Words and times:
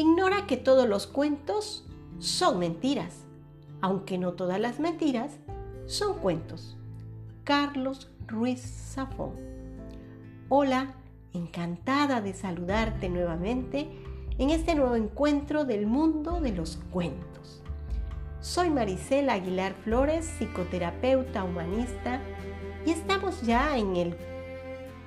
ignora 0.00 0.46
que 0.46 0.56
todos 0.56 0.88
los 0.88 1.06
cuentos 1.06 1.84
son 2.18 2.58
mentiras, 2.58 3.24
aunque 3.80 4.18
no 4.18 4.32
todas 4.32 4.58
las 4.58 4.80
mentiras 4.80 5.32
son 5.86 6.18
cuentos. 6.18 6.76
Carlos 7.44 8.10
Ruiz 8.26 8.60
Zafón. 8.60 9.32
Hola, 10.48 10.94
encantada 11.32 12.20
de 12.20 12.32
saludarte 12.34 13.08
nuevamente 13.08 13.88
en 14.38 14.50
este 14.50 14.74
nuevo 14.74 14.96
encuentro 14.96 15.64
del 15.64 15.86
mundo 15.86 16.40
de 16.40 16.52
los 16.52 16.78
cuentos. 16.90 17.62
Soy 18.40 18.70
Maricela 18.70 19.34
Aguilar 19.34 19.74
Flores, 19.84 20.24
psicoterapeuta 20.38 21.44
humanista, 21.44 22.20
y 22.86 22.92
estamos 22.92 23.42
ya 23.42 23.76
en 23.76 23.96
el 23.96 24.16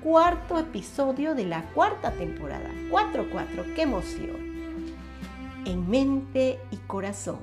cuarto 0.04 0.58
episodio 0.58 1.34
de 1.34 1.46
la 1.46 1.68
cuarta 1.72 2.12
temporada. 2.12 2.70
4-4, 2.90 3.74
qué 3.74 3.82
emoción. 3.82 4.53
En 5.66 5.88
mente 5.88 6.60
y 6.70 6.76
corazón, 6.76 7.38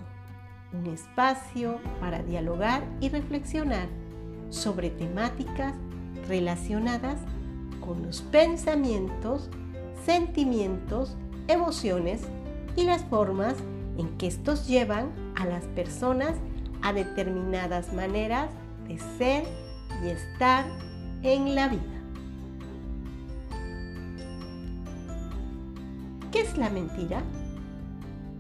un 0.74 0.86
espacio 0.88 1.80
para 2.00 2.22
dialogar 2.22 2.84
y 3.00 3.10
reflexionar 3.10 3.88
sobre 4.50 4.92
temáticas 4.92 5.74
relacionadas 6.28 7.18
con 7.80 8.04
los 8.04 8.22
pensamientos, 8.22 9.50
sentimientos, 10.06 11.18
emociones 11.48 12.22
y 12.76 12.84
las 12.84 13.04
formas 13.06 13.56
en 13.98 14.16
que 14.18 14.28
estos 14.28 14.68
llevan 14.68 15.12
a 15.36 15.46
las 15.46 15.66
personas 15.66 16.36
a 16.84 16.94
determinadas 16.94 17.92
maneras 17.92 18.52
de 18.88 19.00
ser 19.18 19.46
y 20.04 20.10
estar 20.10 20.66
en 21.24 21.56
la 21.56 21.70
vida. 21.70 21.82
¿Qué 26.32 26.41
es 26.41 26.56
la 26.58 26.70
mentira? 26.70 27.24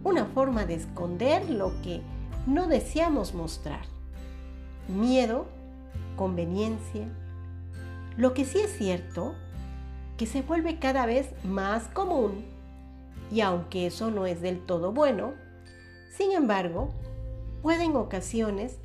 Una 0.03 0.25
forma 0.25 0.65
de 0.65 0.75
esconder 0.75 1.49
lo 1.49 1.79
que 1.81 2.01
no 2.47 2.67
deseamos 2.67 3.33
mostrar. 3.33 3.81
Miedo, 4.87 5.45
conveniencia. 6.15 7.07
Lo 8.17 8.33
que 8.33 8.45
sí 8.45 8.59
es 8.59 8.77
cierto, 8.77 9.35
que 10.17 10.25
se 10.25 10.41
vuelve 10.41 10.79
cada 10.79 11.05
vez 11.05 11.31
más 11.43 11.87
común. 11.87 12.45
Y 13.31 13.41
aunque 13.41 13.87
eso 13.87 14.11
no 14.11 14.25
es 14.25 14.41
del 14.41 14.59
todo 14.65 14.91
bueno, 14.91 15.33
sin 16.11 16.31
embargo, 16.31 16.89
puede 17.61 17.85
en 17.85 17.95
ocasiones 17.95 18.79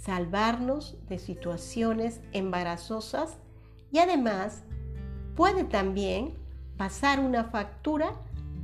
salvarnos 0.00 0.96
de 1.08 1.18
situaciones 1.18 2.20
embarazosas 2.32 3.36
y 3.92 3.98
además 3.98 4.64
puede 5.36 5.64
también 5.64 6.34
pasar 6.76 7.20
una 7.20 7.44
factura 7.44 8.14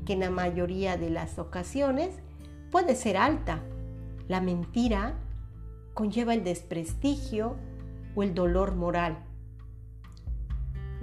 que 0.09 0.15
en 0.15 0.21
la 0.21 0.31
mayoría 0.31 0.97
de 0.97 1.11
las 1.11 1.39
ocasiones 1.39 2.15
puede 2.71 2.97
ser 2.97 3.19
alta. 3.19 3.63
La 4.27 4.41
mentira 4.41 5.19
conlleva 5.93 6.33
el 6.33 6.45
desprestigio 6.45 7.57
o 8.15 8.23
el 8.23 8.33
dolor 8.33 8.75
moral. 8.75 9.19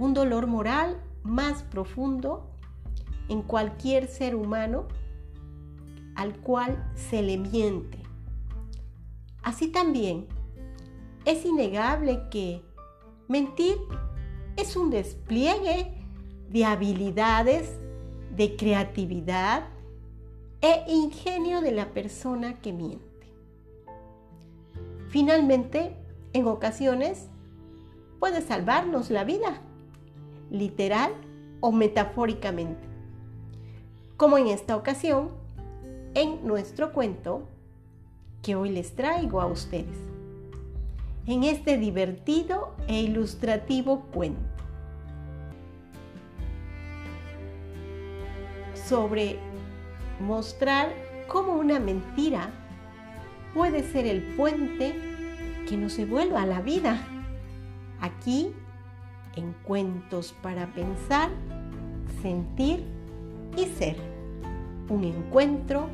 Un 0.00 0.12
dolor 0.12 0.48
moral 0.48 1.00
más 1.22 1.62
profundo 1.62 2.50
en 3.28 3.42
cualquier 3.42 4.08
ser 4.08 4.34
humano 4.34 4.88
al 6.16 6.40
cual 6.40 6.90
se 6.96 7.22
le 7.22 7.38
miente. 7.38 8.02
Así 9.44 9.68
también 9.68 10.26
es 11.24 11.44
innegable 11.44 12.22
que 12.28 12.60
mentir 13.28 13.76
es 14.56 14.74
un 14.74 14.90
despliegue 14.90 15.94
de 16.48 16.64
habilidades, 16.64 17.78
de 18.36 18.56
creatividad 18.56 19.64
e 20.60 20.84
ingenio 20.88 21.60
de 21.60 21.72
la 21.72 21.92
persona 21.92 22.60
que 22.60 22.72
miente. 22.72 23.04
Finalmente, 25.08 25.96
en 26.32 26.46
ocasiones, 26.46 27.28
puede 28.18 28.42
salvarnos 28.42 29.10
la 29.10 29.24
vida, 29.24 29.60
literal 30.50 31.12
o 31.60 31.72
metafóricamente, 31.72 32.86
como 34.16 34.36
en 34.38 34.48
esta 34.48 34.76
ocasión 34.76 35.30
en 36.14 36.46
nuestro 36.46 36.92
cuento 36.92 37.48
que 38.42 38.56
hoy 38.56 38.70
les 38.70 38.94
traigo 38.94 39.40
a 39.40 39.46
ustedes, 39.46 39.98
en 41.26 41.44
este 41.44 41.78
divertido 41.78 42.74
e 42.86 43.00
ilustrativo 43.00 44.02
cuento. 44.12 44.55
Sobre 48.88 49.38
mostrar 50.20 50.92
cómo 51.28 51.54
una 51.54 51.80
mentira 51.80 52.50
puede 53.54 53.82
ser 53.82 54.06
el 54.06 54.22
puente 54.22 54.94
que 55.68 55.76
nos 55.76 55.96
devuelva 55.96 56.42
a 56.42 56.46
la 56.46 56.60
vida. 56.60 57.00
Aquí, 58.00 58.52
en 59.34 59.54
Cuentos 59.64 60.34
para 60.42 60.66
Pensar, 60.72 61.30
Sentir 62.22 62.84
y 63.56 63.64
Ser. 63.64 63.96
Un 64.88 65.04
encuentro 65.04 65.88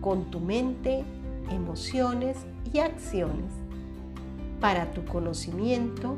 con 0.00 0.30
tu 0.30 0.40
mente, 0.40 1.04
emociones 1.50 2.36
y 2.72 2.80
acciones 2.80 3.52
para 4.60 4.90
tu 4.90 5.04
conocimiento, 5.06 6.16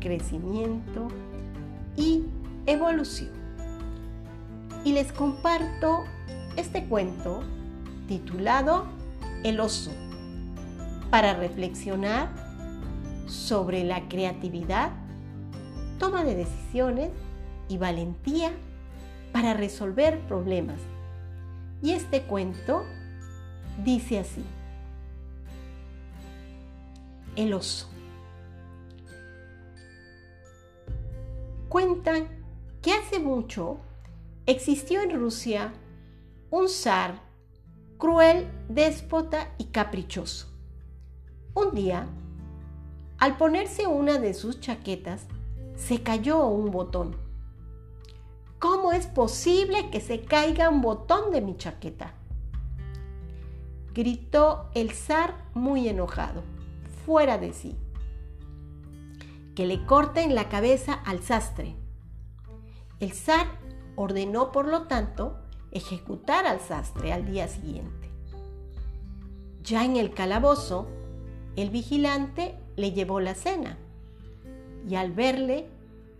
crecimiento 0.00 1.08
y 1.96 2.24
evolución 2.66 3.39
y 4.84 4.92
les 4.92 5.12
comparto 5.12 6.04
este 6.56 6.84
cuento 6.86 7.42
titulado 8.08 8.86
El 9.44 9.60
oso 9.60 9.90
para 11.10 11.34
reflexionar 11.34 12.28
sobre 13.26 13.84
la 13.84 14.08
creatividad, 14.08 14.92
toma 15.98 16.24
de 16.24 16.34
decisiones 16.34 17.10
y 17.68 17.78
valentía 17.78 18.52
para 19.32 19.54
resolver 19.54 20.20
problemas. 20.26 20.80
Y 21.82 21.92
este 21.92 22.22
cuento 22.22 22.84
dice 23.84 24.18
así. 24.20 24.44
El 27.36 27.54
oso. 27.54 27.88
Cuentan 31.68 32.28
que 32.82 32.92
hace 32.92 33.20
mucho 33.20 33.78
existió 34.46 35.02
en 35.02 35.18
Rusia 35.18 35.72
un 36.50 36.68
zar 36.68 37.30
cruel, 38.00 38.50
déspota 38.68 39.54
y 39.58 39.66
caprichoso. 39.66 40.48
Un 41.54 41.74
día, 41.74 42.08
al 43.18 43.36
ponerse 43.36 43.86
una 43.86 44.18
de 44.18 44.32
sus 44.32 44.60
chaquetas, 44.60 45.26
se 45.76 46.02
cayó 46.02 46.46
un 46.46 46.70
botón. 46.70 47.16
¿Cómo 48.58 48.92
es 48.92 49.06
posible 49.06 49.90
que 49.90 50.00
se 50.00 50.22
caiga 50.22 50.70
un 50.70 50.80
botón 50.80 51.30
de 51.30 51.42
mi 51.42 51.56
chaqueta? 51.56 52.14
Gritó 53.92 54.70
el 54.74 54.92
zar 54.92 55.34
muy 55.52 55.88
enojado, 55.88 56.42
fuera 57.04 57.36
de 57.36 57.52
sí. 57.52 57.76
Que 59.54 59.66
le 59.66 59.84
corten 59.84 60.34
la 60.34 60.48
cabeza 60.48 60.94
al 60.94 61.22
sastre. 61.22 61.76
El 62.98 63.12
zar 63.12 63.59
ordenó 64.02 64.50
por 64.50 64.66
lo 64.66 64.84
tanto 64.84 65.36
ejecutar 65.72 66.46
al 66.46 66.58
sastre 66.60 67.12
al 67.12 67.26
día 67.26 67.48
siguiente. 67.48 68.08
Ya 69.62 69.84
en 69.84 69.96
el 69.96 70.14
calabozo, 70.14 70.86
el 71.54 71.68
vigilante 71.68 72.54
le 72.76 72.92
llevó 72.92 73.20
la 73.20 73.34
cena 73.34 73.76
y 74.88 74.94
al 74.94 75.12
verle, 75.12 75.68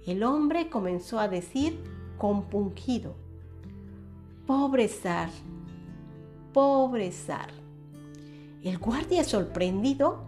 el 0.06 0.22
hombre 0.24 0.68
comenzó 0.68 1.18
a 1.18 1.28
decir 1.28 1.82
compungido, 2.18 3.14
pobre 4.46 4.86
zar, 4.88 5.30
pobre 6.52 7.10
zar. 7.12 7.50
El 8.62 8.76
guardia 8.76 9.24
sorprendido 9.24 10.18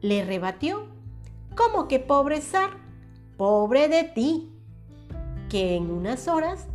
le 0.00 0.24
rebatió, 0.24 0.86
¿cómo 1.54 1.86
que 1.86 1.98
pobre 1.98 2.40
zar? 2.40 2.70
Pobre 3.36 3.88
de 3.88 4.04
ti, 4.04 4.48
que 5.50 5.76
en 5.76 5.90
unas 5.90 6.28
horas 6.28 6.66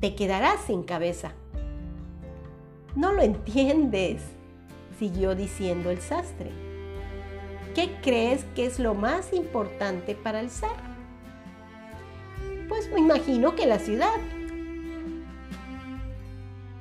te 0.00 0.14
quedarás 0.14 0.60
sin 0.66 0.82
cabeza. 0.82 1.32
No 2.96 3.12
lo 3.12 3.22
entiendes, 3.22 4.22
siguió 4.98 5.34
diciendo 5.34 5.90
el 5.90 6.00
sastre. 6.00 6.50
¿Qué 7.74 7.96
crees 8.02 8.44
que 8.56 8.66
es 8.66 8.78
lo 8.78 8.94
más 8.94 9.32
importante 9.32 10.14
para 10.14 10.40
el 10.40 10.50
zar? 10.50 10.90
Pues 12.68 12.90
me 12.90 13.00
imagino 13.00 13.54
que 13.54 13.66
la 13.66 13.78
ciudad. 13.78 14.16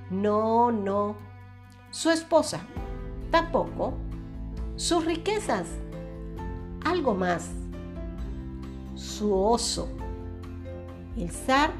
No, 0.09 0.71
no. 0.71 1.15
Su 1.91 2.09
esposa. 2.09 2.61
Tampoco. 3.29 3.93
Sus 4.77 5.05
riquezas. 5.05 5.67
Algo 6.85 7.13
más. 7.13 7.51
Su 8.95 9.35
oso. 9.35 9.89
El 11.15 11.29
zar 11.29 11.71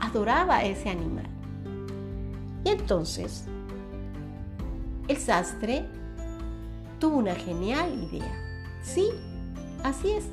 adoraba 0.00 0.56
a 0.56 0.64
ese 0.64 0.88
animal. 0.88 1.26
Y 2.64 2.70
entonces, 2.70 3.44
el 5.08 5.16
sastre 5.16 5.86
tuvo 6.98 7.16
una 7.18 7.34
genial 7.34 8.08
idea. 8.10 8.34
Sí, 8.82 9.10
así 9.84 10.10
es. 10.10 10.26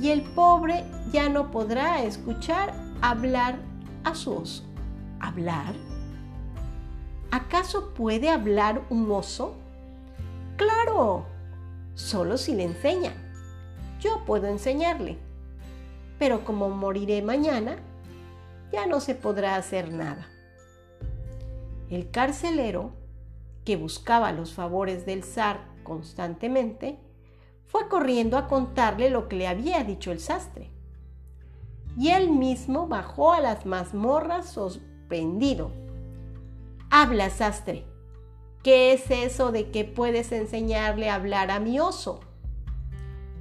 Y 0.00 0.10
el 0.10 0.22
pobre 0.22 0.84
ya 1.12 1.28
no 1.28 1.50
podrá 1.50 2.02
escuchar 2.02 2.72
hablar 3.00 3.56
a 4.04 4.14
su 4.14 4.34
oso. 4.34 4.64
¿Hablar? 5.20 5.74
¿Acaso 7.30 7.94
puede 7.94 8.28
hablar 8.28 8.82
un 8.90 9.10
oso? 9.10 9.54
Claro, 10.56 11.26
solo 11.94 12.36
si 12.36 12.54
le 12.54 12.64
enseña. 12.64 13.12
Yo 14.00 14.24
puedo 14.24 14.46
enseñarle. 14.46 15.18
Pero 16.22 16.44
como 16.44 16.70
moriré 16.70 17.20
mañana, 17.20 17.78
ya 18.70 18.86
no 18.86 19.00
se 19.00 19.16
podrá 19.16 19.56
hacer 19.56 19.92
nada. 19.92 20.28
El 21.90 22.12
carcelero, 22.12 22.92
que 23.64 23.74
buscaba 23.74 24.30
los 24.30 24.52
favores 24.54 25.04
del 25.04 25.24
zar 25.24 25.66
constantemente, 25.82 27.00
fue 27.66 27.88
corriendo 27.88 28.38
a 28.38 28.46
contarle 28.46 29.10
lo 29.10 29.28
que 29.28 29.34
le 29.34 29.48
había 29.48 29.82
dicho 29.82 30.12
el 30.12 30.20
sastre. 30.20 30.70
Y 31.98 32.10
él 32.10 32.30
mismo 32.30 32.86
bajó 32.86 33.32
a 33.32 33.40
las 33.40 33.66
mazmorras 33.66 34.48
sorprendido. 34.48 35.72
Habla, 36.88 37.30
sastre. 37.30 37.84
¿Qué 38.62 38.92
es 38.92 39.10
eso 39.10 39.50
de 39.50 39.72
que 39.72 39.84
puedes 39.84 40.30
enseñarle 40.30 41.10
a 41.10 41.16
hablar 41.16 41.50
a 41.50 41.58
mi 41.58 41.80
oso? 41.80 42.20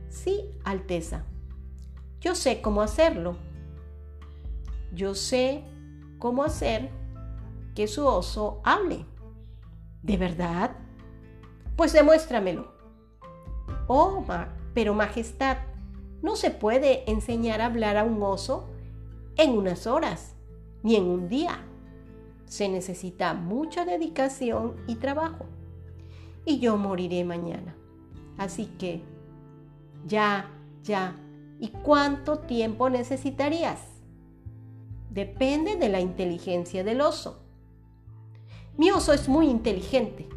Sí, 0.10 0.50
Alteza. 0.63 1.25
Yo 2.21 2.35
sé 2.35 2.62
cómo 2.62 2.83
hacerlo. 2.83 3.35
Yo 4.94 5.15
sé 5.15 5.63
cómo 6.19 6.44
hacer 6.44 6.89
que 7.75 7.88
su 7.88 8.06
oso 8.06 8.62
hable. 8.63 9.06
¿De 10.03 10.18
verdad? 10.18 10.75
Pues 11.75 11.94
demuéstramelo. 11.94 12.71
Oh, 13.88 14.23
pero 14.73 14.94
Majestad, 14.94 15.57
no 16.21 16.35
se 16.35 16.51
puede 16.51 17.09
enseñar 17.09 17.59
a 17.59 17.65
hablar 17.65 17.97
a 17.97 18.03
un 18.03 18.21
oso 18.21 18.69
en 19.38 19.57
unas 19.57 19.88
horas, 19.88 20.35
ni 20.83 20.95
en 20.95 21.06
un 21.06 21.27
día. 21.27 21.65
Se 22.45 22.69
necesita 22.69 23.33
mucha 23.33 23.83
dedicación 23.83 24.75
y 24.85 24.95
trabajo. 24.95 25.45
Y 26.45 26.59
yo 26.59 26.77
moriré 26.77 27.23
mañana. 27.23 27.75
Así 28.38 28.68
que, 28.77 29.01
ya, 30.06 30.51
ya. 30.83 31.15
¿Y 31.62 31.68
cuánto 31.68 32.40
tiempo 32.40 32.90
necesitarías? 32.90 33.80
Depende 35.12 35.75
de 35.75 35.90
la 35.90 36.00
inteligencia 36.00 36.84
del 36.84 37.02
oso. 37.02 37.44
Mi 38.78 38.90
oso 38.90 39.13
es 39.13 39.30
muy 39.30 39.48
inteligente. 39.48 40.28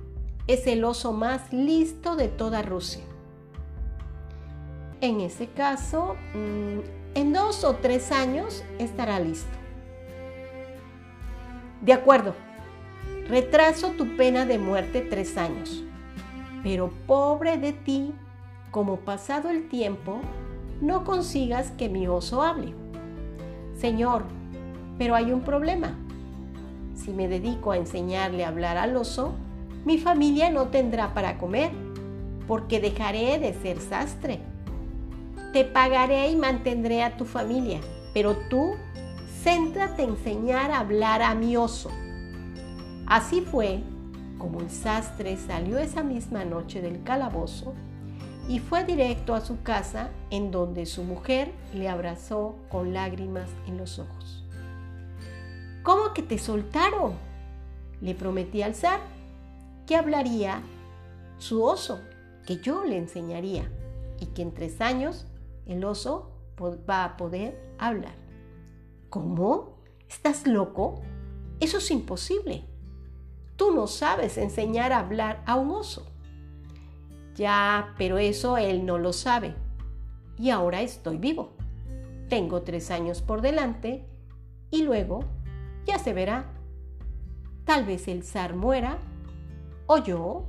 Es 0.46 0.66
el 0.66 0.84
oso 0.84 1.14
más 1.14 1.50
listo 1.50 2.14
de 2.14 2.28
toda 2.28 2.60
Rusia. 2.60 3.02
En 5.00 5.22
ese 5.22 5.48
caso, 5.48 6.14
mm, 6.34 6.80
en 7.14 7.32
dos 7.32 7.64
o 7.64 7.76
tres 7.76 8.12
años 8.12 8.62
estará 8.78 9.18
listo. 9.18 9.56
De 11.80 11.94
acuerdo, 11.94 12.34
retraso 13.28 13.92
tu 13.92 14.14
pena 14.18 14.44
de 14.44 14.58
muerte 14.58 15.00
tres 15.00 15.38
años. 15.38 15.84
Pero 16.62 16.90
pobre 17.06 17.56
de 17.56 17.72
ti, 17.72 18.12
como 18.70 19.00
pasado 19.00 19.48
el 19.48 19.70
tiempo, 19.70 20.20
no 20.84 21.02
consigas 21.04 21.70
que 21.72 21.88
mi 21.88 22.06
oso 22.06 22.42
hable. 22.42 22.74
Señor, 23.78 24.24
pero 24.98 25.14
hay 25.14 25.32
un 25.32 25.40
problema. 25.40 25.98
Si 26.94 27.10
me 27.10 27.26
dedico 27.26 27.72
a 27.72 27.76
enseñarle 27.76 28.44
a 28.44 28.48
hablar 28.48 28.76
al 28.76 28.96
oso, 28.96 29.34
mi 29.84 29.98
familia 29.98 30.50
no 30.50 30.68
tendrá 30.68 31.14
para 31.14 31.38
comer, 31.38 31.70
porque 32.46 32.80
dejaré 32.80 33.38
de 33.38 33.54
ser 33.54 33.80
sastre. 33.80 34.40
Te 35.52 35.64
pagaré 35.64 36.30
y 36.30 36.36
mantendré 36.36 37.02
a 37.02 37.16
tu 37.16 37.24
familia, 37.24 37.80
pero 38.12 38.36
tú 38.50 38.74
céntrate 39.42 40.02
en 40.02 40.10
enseñar 40.10 40.70
a 40.70 40.80
hablar 40.80 41.22
a 41.22 41.34
mi 41.34 41.56
oso. 41.56 41.90
Así 43.06 43.40
fue 43.40 43.82
como 44.38 44.60
el 44.60 44.70
sastre 44.70 45.36
salió 45.36 45.78
esa 45.78 46.02
misma 46.02 46.44
noche 46.44 46.82
del 46.82 47.02
calabozo 47.02 47.74
y 48.48 48.58
fue 48.58 48.84
directo 48.84 49.34
a 49.34 49.40
su 49.40 49.62
casa 49.62 50.10
en 50.30 50.50
donde 50.50 50.86
su 50.86 51.02
mujer 51.02 51.52
le 51.72 51.88
abrazó 51.88 52.56
con 52.68 52.92
lágrimas 52.92 53.48
en 53.66 53.78
los 53.78 53.98
ojos. 53.98 54.44
¿Cómo 55.82 56.12
que 56.14 56.22
te 56.22 56.38
soltaron? 56.38 57.14
Le 58.00 58.14
prometí 58.14 58.62
al 58.62 58.74
zar 58.74 59.00
que 59.86 59.96
hablaría 59.96 60.62
su 61.38 61.62
oso, 61.62 62.00
que 62.46 62.58
yo 62.58 62.84
le 62.84 62.98
enseñaría 62.98 63.70
y 64.20 64.26
que 64.26 64.42
en 64.42 64.52
tres 64.52 64.80
años 64.80 65.26
el 65.66 65.84
oso 65.84 66.30
va 66.88 67.04
a 67.04 67.16
poder 67.16 67.74
hablar. 67.78 68.14
¿Cómo? 69.10 69.78
¿Estás 70.08 70.46
loco? 70.46 71.02
Eso 71.60 71.78
es 71.78 71.90
imposible. 71.90 72.64
Tú 73.56 73.72
no 73.72 73.86
sabes 73.86 74.38
enseñar 74.38 74.92
a 74.92 75.00
hablar 75.00 75.42
a 75.46 75.56
un 75.56 75.70
oso. 75.70 76.13
Ya, 77.34 77.94
pero 77.98 78.18
eso 78.18 78.56
él 78.56 78.86
no 78.86 78.98
lo 78.98 79.12
sabe. 79.12 79.54
Y 80.38 80.50
ahora 80.50 80.82
estoy 80.82 81.18
vivo. 81.18 81.56
Tengo 82.28 82.62
tres 82.62 82.90
años 82.90 83.22
por 83.22 83.42
delante 83.42 84.04
y 84.70 84.82
luego 84.82 85.24
ya 85.84 85.98
se 85.98 86.12
verá. 86.12 86.46
Tal 87.64 87.84
vez 87.84 88.08
el 88.08 88.22
zar 88.22 88.54
muera, 88.54 88.98
o 89.86 89.98
yo, 89.98 90.44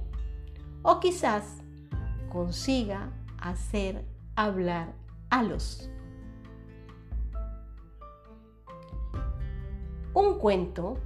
o 0.82 1.00
quizás 1.00 1.62
consiga 2.30 3.12
hacer 3.40 4.06
hablar 4.36 4.94
a 5.30 5.44
los. 5.44 5.90
Un 10.14 10.40
cuento 10.40 10.98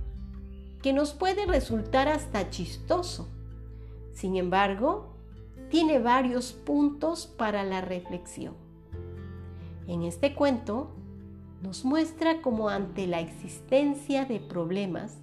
que 0.81 0.93
nos 0.93 1.13
puede 1.13 1.45
resultar 1.45 2.07
hasta 2.07 2.49
chistoso. 2.49 3.27
Sin 4.13 4.35
embargo, 4.35 5.08
tiene 5.69 5.99
varios 5.99 6.51
puntos 6.51 7.27
para 7.27 7.63
la 7.63 7.81
reflexión. 7.81 8.55
En 9.87 10.03
este 10.03 10.35
cuento 10.35 10.91
nos 11.61 11.85
muestra 11.85 12.41
cómo 12.41 12.69
ante 12.69 13.07
la 13.07 13.19
existencia 13.19 14.25
de 14.25 14.39
problemas 14.39 15.17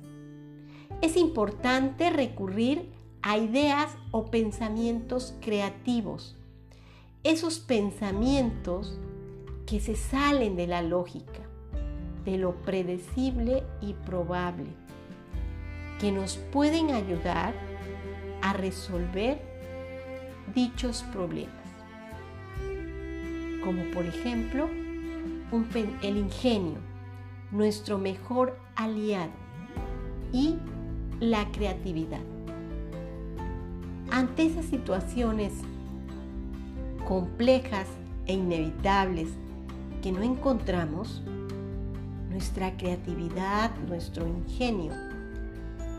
es 1.03 1.17
importante 1.17 2.11
recurrir 2.11 2.91
a 3.23 3.39
ideas 3.39 3.97
o 4.13 4.27
pensamientos 4.27 5.35
creativos, 5.41 6.37
esos 7.25 7.59
pensamientos 7.59 8.99
que 9.67 9.81
se 9.81 9.97
salen 9.97 10.57
de 10.57 10.67
la 10.67 10.83
lógica, 10.83 11.41
de 12.25 12.39
lo 12.39 12.63
predecible 12.63 13.65
y 13.81 13.95
probable, 13.95 14.69
que 15.99 16.13
nos 16.13 16.37
pueden 16.37 16.91
ayudar 16.91 17.55
a 18.43 18.53
resolver 18.53 19.56
dichos 20.55 21.05
problemas. 21.13 21.55
Como 23.63 23.83
por 23.93 24.07
ejemplo, 24.07 24.69
el 26.03 26.17
ingenio, 26.17 26.79
nuestro 27.51 27.99
mejor 27.99 28.59
aliado 28.75 29.31
y 30.33 30.57
la 31.21 31.51
creatividad. 31.53 32.21
Ante 34.11 34.47
esas 34.47 34.67
situaciones 34.67 35.53
complejas 37.07 37.89
e 38.27 38.35
inevitables 38.35 39.29
que 40.03 40.13
no 40.13 40.23
encontramos, 40.23 41.23
nuestra 42.31 42.77
creatividad, 42.77 43.75
nuestro 43.89 44.27
ingenio, 44.27 44.93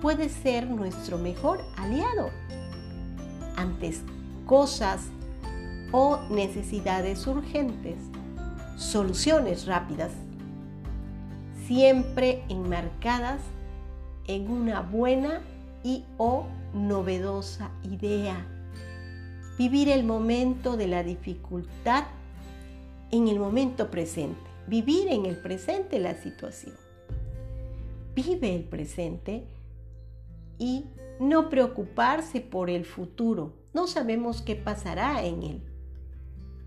puede 0.02 0.30
ser 0.30 0.70
nuestro 0.70 1.18
mejor 1.18 1.60
aliado 1.78 2.30
ante 3.56 3.88
cosas 4.48 5.02
o 5.92 6.20
necesidades 6.30 7.28
urgentes 7.28 7.98
soluciones 8.78 9.66
rápidas, 9.66 10.12
siempre 11.66 12.44
enmarcadas 12.48 13.42
en 14.28 14.50
una 14.50 14.82
buena 14.82 15.42
y 15.84 16.06
o 16.18 16.46
novedosa 16.74 17.72
idea. 17.84 18.46
Vivir 19.58 19.90
el 19.90 20.04
momento 20.04 20.78
de 20.78 20.88
la 20.88 21.04
dificultad 21.04 22.04
en 23.12 23.28
el 23.28 23.40
momento 23.40 23.90
presente. 23.90 24.40
Vivir 24.68 25.08
en 25.08 25.26
el 25.26 25.38
presente 25.38 25.98
la 25.98 26.14
situación. 26.14 26.76
Vive 28.14 28.56
el 28.56 28.64
presente 28.64 29.46
y 30.60 30.86
no 31.20 31.50
preocuparse 31.50 32.42
por 32.42 32.70
el 32.70 32.86
futuro. 32.86 33.54
No 33.78 33.86
sabemos 33.86 34.42
qué 34.42 34.56
pasará 34.56 35.24
en 35.24 35.44
él. 35.44 35.62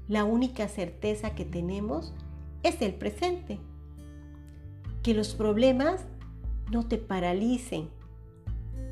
La 0.06 0.22
única 0.22 0.68
certeza 0.68 1.34
que 1.34 1.44
tenemos 1.44 2.14
es 2.62 2.80
el 2.82 2.94
presente. 2.94 3.58
Que 5.02 5.12
los 5.12 5.34
problemas 5.34 6.04
no 6.70 6.86
te 6.86 6.98
paralicen. 6.98 7.88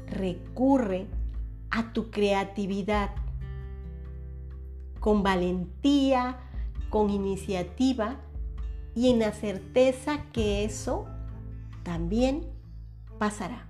Recurre 0.08 1.06
a 1.70 1.92
tu 1.92 2.10
creatividad 2.10 3.10
con 4.98 5.22
valentía, 5.22 6.40
con 6.90 7.10
iniciativa 7.10 8.16
y 8.96 9.10
en 9.10 9.20
la 9.20 9.30
certeza 9.30 10.24
que 10.32 10.64
eso 10.64 11.06
también 11.84 12.48
pasará. 13.20 13.67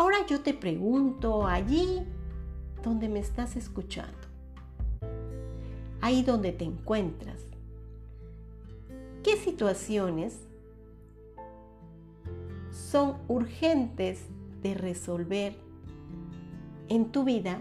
Ahora 0.00 0.26
yo 0.26 0.40
te 0.40 0.54
pregunto 0.54 1.46
allí 1.46 2.02
donde 2.82 3.06
me 3.10 3.18
estás 3.18 3.54
escuchando, 3.54 4.16
ahí 6.00 6.22
donde 6.22 6.52
te 6.52 6.64
encuentras, 6.64 7.42
¿qué 9.22 9.36
situaciones 9.36 10.38
son 12.70 13.18
urgentes 13.28 14.24
de 14.62 14.72
resolver 14.72 15.54
en 16.88 17.12
tu 17.12 17.24
vida 17.24 17.60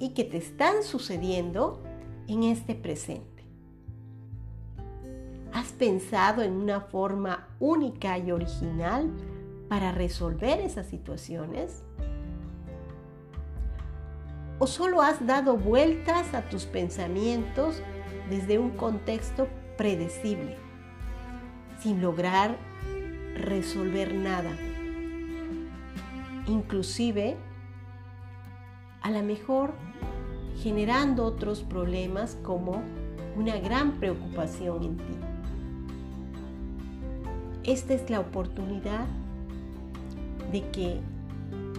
y 0.00 0.08
que 0.08 0.24
te 0.24 0.38
están 0.38 0.82
sucediendo 0.82 1.80
en 2.26 2.42
este 2.42 2.74
presente? 2.74 3.44
¿Has 5.52 5.70
pensado 5.70 6.42
en 6.42 6.50
una 6.50 6.80
forma 6.80 7.46
única 7.60 8.18
y 8.18 8.32
original 8.32 9.08
para 9.70 9.92
resolver 9.92 10.58
esas 10.58 10.86
situaciones? 10.86 11.84
¿O 14.58 14.66
solo 14.66 15.00
has 15.00 15.24
dado 15.24 15.56
vueltas 15.56 16.34
a 16.34 16.42
tus 16.48 16.66
pensamientos 16.66 17.80
desde 18.28 18.58
un 18.58 18.70
contexto 18.70 19.46
predecible, 19.78 20.56
sin 21.78 22.02
lograr 22.02 22.58
resolver 23.36 24.12
nada? 24.12 24.50
Inclusive, 26.48 27.36
a 29.02 29.10
lo 29.12 29.22
mejor 29.22 29.72
generando 30.64 31.24
otros 31.24 31.62
problemas 31.62 32.36
como 32.42 32.82
una 33.36 33.56
gran 33.60 34.00
preocupación 34.00 34.82
en 34.82 34.96
ti. 34.96 35.16
Esta 37.62 37.94
es 37.94 38.10
la 38.10 38.18
oportunidad 38.18 39.06
de 40.50 40.68
que 40.70 41.00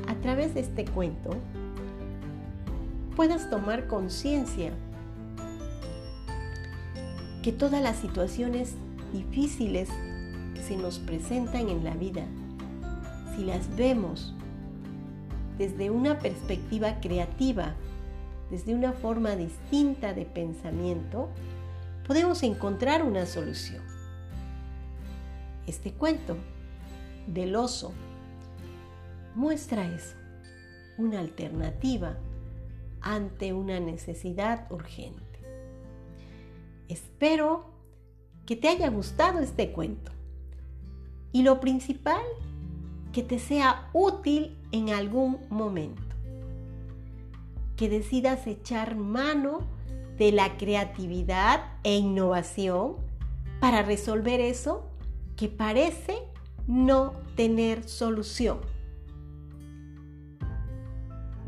a 0.08 0.16
través 0.16 0.54
de 0.54 0.62
este 0.62 0.86
cuento 0.86 1.32
puedas 3.16 3.50
tomar 3.50 3.88
conciencia 3.88 4.72
que 7.44 7.52
todas 7.52 7.82
las 7.82 7.98
situaciones 7.98 8.76
difíciles 9.14 9.90
que 10.54 10.62
se 10.62 10.78
nos 10.78 11.00
presentan 11.00 11.70
en 11.70 11.84
la 11.84 11.96
vida, 11.96 12.24
si 13.36 13.44
las 13.44 13.76
vemos 13.76 14.34
desde 15.58 15.90
una 15.90 16.20
perspectiva 16.20 17.00
creativa, 17.02 17.76
desde 18.50 18.76
una 18.76 18.92
forma 18.92 19.36
distinta 19.36 20.14
de 20.14 20.26
pensamiento, 20.26 21.30
podemos 22.08 22.44
encontrar 22.44 23.04
una 23.04 23.26
solución. 23.26 23.82
Este 25.68 25.94
cuento 25.94 26.38
del 27.28 27.56
oso 27.56 27.94
muestra 29.36 29.86
eso, 29.94 30.16
una 30.98 31.20
alternativa 31.20 32.18
ante 33.02 33.54
una 33.54 33.80
necesidad 33.80 34.72
urgente. 34.72 35.22
Espero 36.88 37.66
que 38.46 38.56
te 38.56 38.68
haya 38.68 38.90
gustado 38.90 39.40
este 39.40 39.72
cuento 39.72 40.12
y 41.32 41.44
lo 41.44 41.60
principal, 41.60 42.22
que 43.14 43.24
te 43.24 43.40
sea 43.40 43.90
útil 43.94 44.58
en 44.72 44.90
algún 44.90 45.40
momento. 45.50 46.02
Que 47.76 47.90
decidas 47.90 48.48
echar 48.48 48.96
mano 48.96 49.60
de 50.18 50.32
la 50.32 50.58
creatividad 50.58 51.64
e 51.84 51.98
innovación 51.98 52.98
para 53.60 53.82
resolver 53.82 54.40
eso 54.40 54.86
que 55.36 55.48
parece 55.48 56.18
no 56.68 57.14
tener 57.36 57.88
solución. 57.88 58.60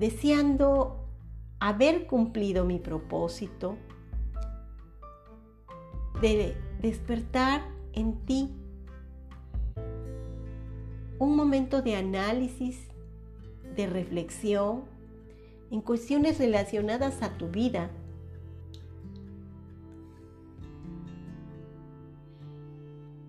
Deseando 0.03 0.97
haber 1.61 2.07
cumplido 2.07 2.65
mi 2.65 2.77
propósito 2.77 3.77
de 6.19 6.57
despertar 6.81 7.61
en 7.93 8.25
ti 8.25 8.53
un 11.19 11.37
momento 11.37 11.81
de 11.81 11.95
análisis, 11.95 12.89
de 13.77 13.87
reflexión 13.87 14.83
en 15.71 15.79
cuestiones 15.79 16.37
relacionadas 16.37 17.21
a 17.21 17.37
tu 17.37 17.47
vida. 17.47 17.89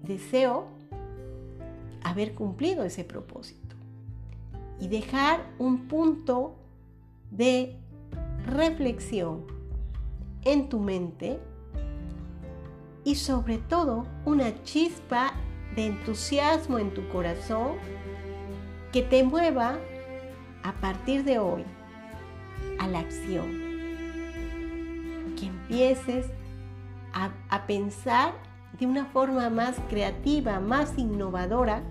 Deseo 0.02 0.66
haber 2.02 2.34
cumplido 2.34 2.82
ese 2.82 3.04
propósito 3.04 3.76
y 4.80 4.88
dejar 4.88 5.54
un 5.60 5.86
punto 5.86 6.56
de 7.36 7.76
reflexión 8.46 9.44
en 10.42 10.68
tu 10.68 10.78
mente 10.78 11.40
y 13.04 13.16
sobre 13.16 13.58
todo 13.58 14.06
una 14.24 14.62
chispa 14.62 15.34
de 15.74 15.86
entusiasmo 15.86 16.78
en 16.78 16.92
tu 16.94 17.08
corazón 17.08 17.72
que 18.92 19.02
te 19.02 19.24
mueva 19.24 19.78
a 20.62 20.72
partir 20.80 21.24
de 21.24 21.38
hoy 21.38 21.64
a 22.78 22.86
la 22.86 23.00
acción. 23.00 23.64
Que 25.36 25.46
empieces 25.46 26.26
a, 27.12 27.66
pensar 27.66 28.34
de 28.78 28.86
una 28.86 29.06
forma 29.06 29.50
más 29.50 29.76
creativa, 29.88 30.60
más 30.60 30.98
innovadora 30.98 31.82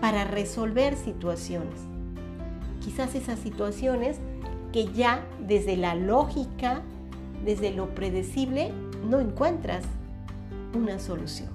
para 0.00 0.24
resolver 0.24 0.96
situaciones. 0.96 1.80
Quizás 2.80 3.14
esas 3.14 3.38
situaciones 3.38 4.20
que 4.76 4.92
ya 4.92 5.24
desde 5.40 5.74
la 5.78 5.94
lógica, 5.94 6.82
desde 7.46 7.72
lo 7.72 7.94
predecible, 7.94 8.72
no 9.08 9.20
encuentras 9.20 9.82
una 10.74 10.98
solución. 10.98 11.48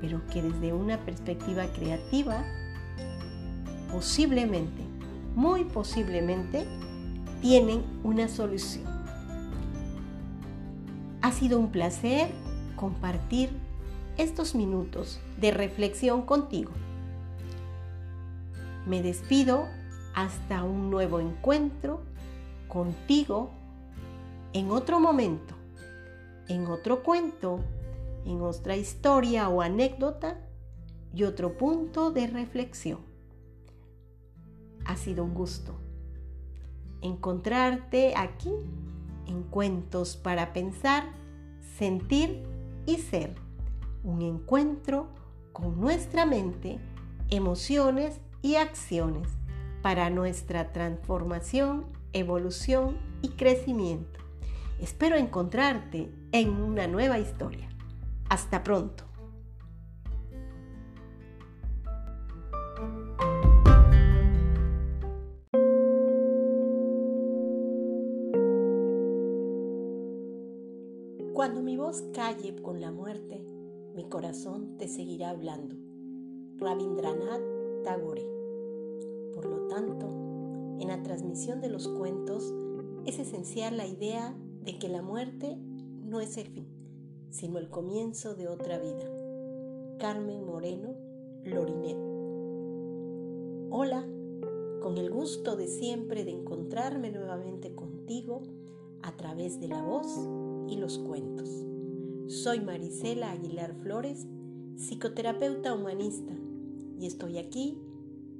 Pero 0.00 0.24
que 0.28 0.42
desde 0.42 0.72
una 0.72 0.98
perspectiva 0.98 1.66
creativa, 1.74 2.44
posiblemente, 3.90 4.80
muy 5.34 5.64
posiblemente, 5.64 6.68
tienen 7.40 7.82
una 8.04 8.28
solución. 8.28 8.84
Ha 11.20 11.32
sido 11.32 11.58
un 11.58 11.72
placer 11.72 12.28
compartir 12.76 13.50
estos 14.18 14.54
minutos 14.54 15.18
de 15.36 15.50
reflexión 15.50 16.22
contigo. 16.22 16.70
Me 18.86 19.02
despido 19.02 19.66
hasta 20.14 20.62
un 20.64 20.90
nuevo 20.90 21.20
encuentro 21.20 22.00
contigo 22.68 23.50
en 24.52 24.70
otro 24.70 25.00
momento, 25.00 25.54
en 26.48 26.66
otro 26.66 27.02
cuento, 27.02 27.60
en 28.24 28.42
otra 28.42 28.76
historia 28.76 29.48
o 29.48 29.62
anécdota 29.62 30.38
y 31.14 31.24
otro 31.24 31.56
punto 31.56 32.10
de 32.10 32.26
reflexión. 32.26 33.00
Ha 34.84 34.96
sido 34.96 35.24
un 35.24 35.34
gusto 35.34 35.74
encontrarte 37.02 38.14
aquí 38.16 38.52
en 39.26 39.42
Cuentos 39.44 40.16
para 40.16 40.52
Pensar, 40.52 41.04
Sentir 41.78 42.42
y 42.86 42.98
ser 42.98 43.34
un 44.04 44.22
encuentro 44.22 45.08
con 45.52 45.80
nuestra 45.80 46.26
mente, 46.26 46.78
emociones 47.30 48.20
y 48.40 48.56
acciones 48.56 49.28
para 49.82 50.10
nuestra 50.10 50.72
transformación, 50.72 51.86
evolución 52.12 52.96
y 53.20 53.30
crecimiento. 53.30 54.20
Espero 54.80 55.16
encontrarte 55.16 56.10
en 56.32 56.50
una 56.50 56.86
nueva 56.86 57.18
historia. 57.18 57.68
Hasta 58.28 58.62
pronto. 58.62 59.04
Cuando 71.32 71.60
mi 71.62 71.76
voz 71.76 72.02
calle 72.14 72.54
con 72.62 72.80
la 72.80 72.92
muerte, 72.92 73.44
mi 73.94 74.08
corazón 74.08 74.76
te 74.78 74.86
seguirá 74.86 75.30
hablando. 75.30 75.74
Rabindranath 76.58 77.42
Tagore. 77.82 78.41
Por 79.42 79.50
lo 79.50 79.66
tanto, 79.66 80.06
en 80.78 80.88
la 80.88 81.02
transmisión 81.02 81.60
de 81.60 81.68
los 81.68 81.88
cuentos 81.88 82.54
es 83.04 83.18
esencial 83.18 83.76
la 83.76 83.86
idea 83.86 84.36
de 84.64 84.78
que 84.78 84.88
la 84.88 85.02
muerte 85.02 85.56
no 86.04 86.20
es 86.20 86.36
el 86.36 86.46
fin, 86.46 86.68
sino 87.30 87.58
el 87.58 87.68
comienzo 87.68 88.34
de 88.34 88.46
otra 88.46 88.78
vida. 88.78 89.10
Carmen 89.98 90.44
Moreno, 90.44 90.94
Lorinet. 91.44 91.98
Hola, 93.70 94.06
con 94.80 94.98
el 94.98 95.10
gusto 95.10 95.56
de 95.56 95.66
siempre 95.66 96.24
de 96.24 96.30
encontrarme 96.30 97.10
nuevamente 97.10 97.74
contigo 97.74 98.42
a 99.02 99.16
través 99.16 99.60
de 99.60 99.68
la 99.68 99.82
voz 99.82 100.06
y 100.68 100.76
los 100.76 100.98
cuentos. 100.98 101.48
Soy 102.28 102.60
Marisela 102.60 103.32
Aguilar 103.32 103.74
Flores, 103.82 104.26
psicoterapeuta 104.76 105.74
humanista, 105.74 106.32
y 106.98 107.06
estoy 107.06 107.38
aquí 107.38 107.78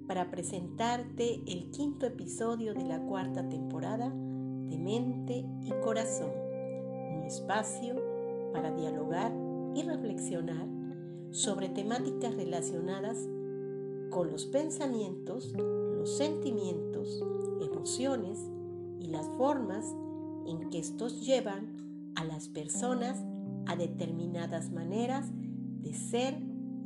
para 0.07 0.31
presentarte 0.31 1.43
el 1.47 1.71
quinto 1.71 2.07
episodio 2.07 2.75
de 2.75 2.85
la 2.85 3.01
cuarta 3.01 3.49
temporada 3.49 4.11
de 4.11 4.79
Mente 4.79 5.45
y 5.63 5.71
Corazón, 5.83 6.31
un 7.17 7.25
espacio 7.25 7.97
para 8.53 8.73
dialogar 8.73 9.33
y 9.75 9.83
reflexionar 9.83 10.67
sobre 11.31 11.69
temáticas 11.69 12.35
relacionadas 12.35 13.29
con 14.11 14.31
los 14.31 14.47
pensamientos, 14.47 15.53
los 15.57 16.17
sentimientos, 16.17 17.25
emociones 17.61 18.39
y 19.01 19.07
las 19.07 19.27
formas 19.39 19.95
en 20.47 20.71
que 20.71 20.79
estos 20.79 21.25
llevan 21.25 22.13
a 22.15 22.25
las 22.25 22.49
personas 22.49 23.25
a 23.67 23.77
determinadas 23.77 24.71
maneras 24.71 25.31
de 25.83 25.95
ser 25.95 26.39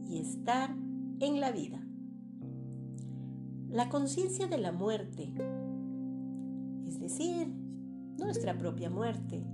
y 0.09 0.21
estar 0.21 0.75
en 1.21 1.41
la 1.41 1.51
vida. 1.51 1.86
La 3.71 3.89
conciencia 3.89 4.47
de 4.47 4.59
la 4.59 4.71
muerte, 4.71 5.33
es 6.87 7.01
decir, 7.01 7.49
nuestra 8.17 8.57
propia 8.57 8.91
muerte 8.91 9.45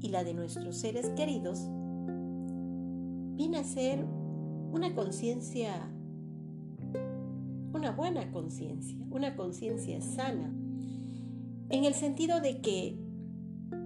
y 0.00 0.08
la 0.08 0.24
de 0.24 0.34
nuestros 0.34 0.76
seres 0.76 1.08
queridos, 1.10 1.60
viene 3.36 3.58
a 3.58 3.64
ser 3.64 4.04
una 4.72 4.94
conciencia, 4.94 5.72
una 7.72 7.92
buena 7.92 8.32
conciencia, 8.32 8.98
una 9.10 9.36
conciencia 9.36 10.00
sana, 10.00 10.52
en 11.68 11.84
el 11.84 11.94
sentido 11.94 12.40
de 12.40 12.60
que 12.60 12.98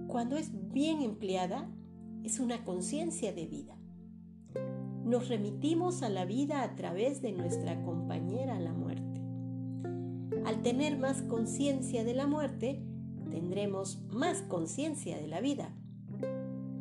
cuando 0.07 0.35
es 0.35 0.51
bien 0.71 1.03
empleada, 1.03 1.69
es 2.23 2.39
una 2.39 2.65
conciencia 2.65 3.33
de 3.33 3.45
vida. 3.45 3.77
Nos 5.05 5.29
remitimos 5.29 6.01
a 6.01 6.09
la 6.09 6.25
vida 6.25 6.63
a 6.63 6.75
través 6.75 7.21
de 7.21 7.31
nuestra 7.31 7.81
compañera 7.83 8.59
la. 8.59 8.68
Al 10.49 10.63
tener 10.63 10.97
más 10.97 11.21
conciencia 11.21 12.03
de 12.03 12.15
la 12.15 12.25
muerte, 12.25 12.81
tendremos 13.29 14.01
más 14.09 14.41
conciencia 14.41 15.15
de 15.15 15.27
la 15.27 15.41
vida, 15.41 15.75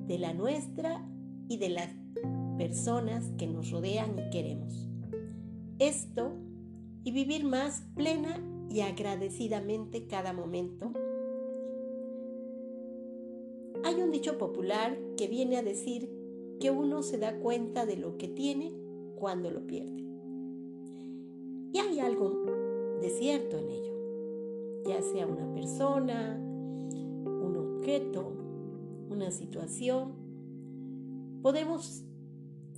de 0.06 0.18
la 0.18 0.32
nuestra 0.32 1.06
y 1.50 1.58
de 1.58 1.68
las 1.68 1.90
personas 2.56 3.30
que 3.36 3.46
nos 3.46 3.70
rodean 3.70 4.18
y 4.18 4.30
queremos. 4.30 4.88
Esto 5.78 6.32
y 7.04 7.12
vivir 7.12 7.44
más 7.44 7.82
plena 7.94 8.42
y 8.70 8.80
agradecidamente 8.80 10.06
cada 10.06 10.32
momento. 10.32 10.90
Hay 13.84 13.96
un 13.96 14.10
dicho 14.10 14.38
popular 14.38 14.98
que 15.18 15.28
viene 15.28 15.58
a 15.58 15.62
decir 15.62 16.10
que 16.58 16.70
uno 16.70 17.02
se 17.02 17.18
da 17.18 17.38
cuenta 17.38 17.84
de 17.84 17.98
lo 17.98 18.16
que 18.16 18.28
tiene 18.28 18.72
cuando 19.16 19.50
lo 19.50 19.66
pierde. 19.66 20.06
Y 21.74 21.78
hay 21.80 22.00
algo 22.00 22.57
de 23.00 23.10
cierto 23.10 23.58
en 23.58 23.70
ello, 23.70 23.92
ya 24.86 25.02
sea 25.02 25.26
una 25.26 25.52
persona, 25.52 26.38
un 26.38 27.56
objeto, 27.56 28.32
una 29.10 29.30
situación. 29.30 30.12
Podemos 31.42 32.02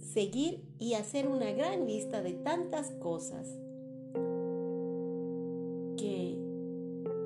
seguir 0.00 0.62
y 0.78 0.94
hacer 0.94 1.28
una 1.28 1.50
gran 1.52 1.86
lista 1.86 2.22
de 2.22 2.32
tantas 2.32 2.90
cosas 2.92 3.48
que, 5.96 6.38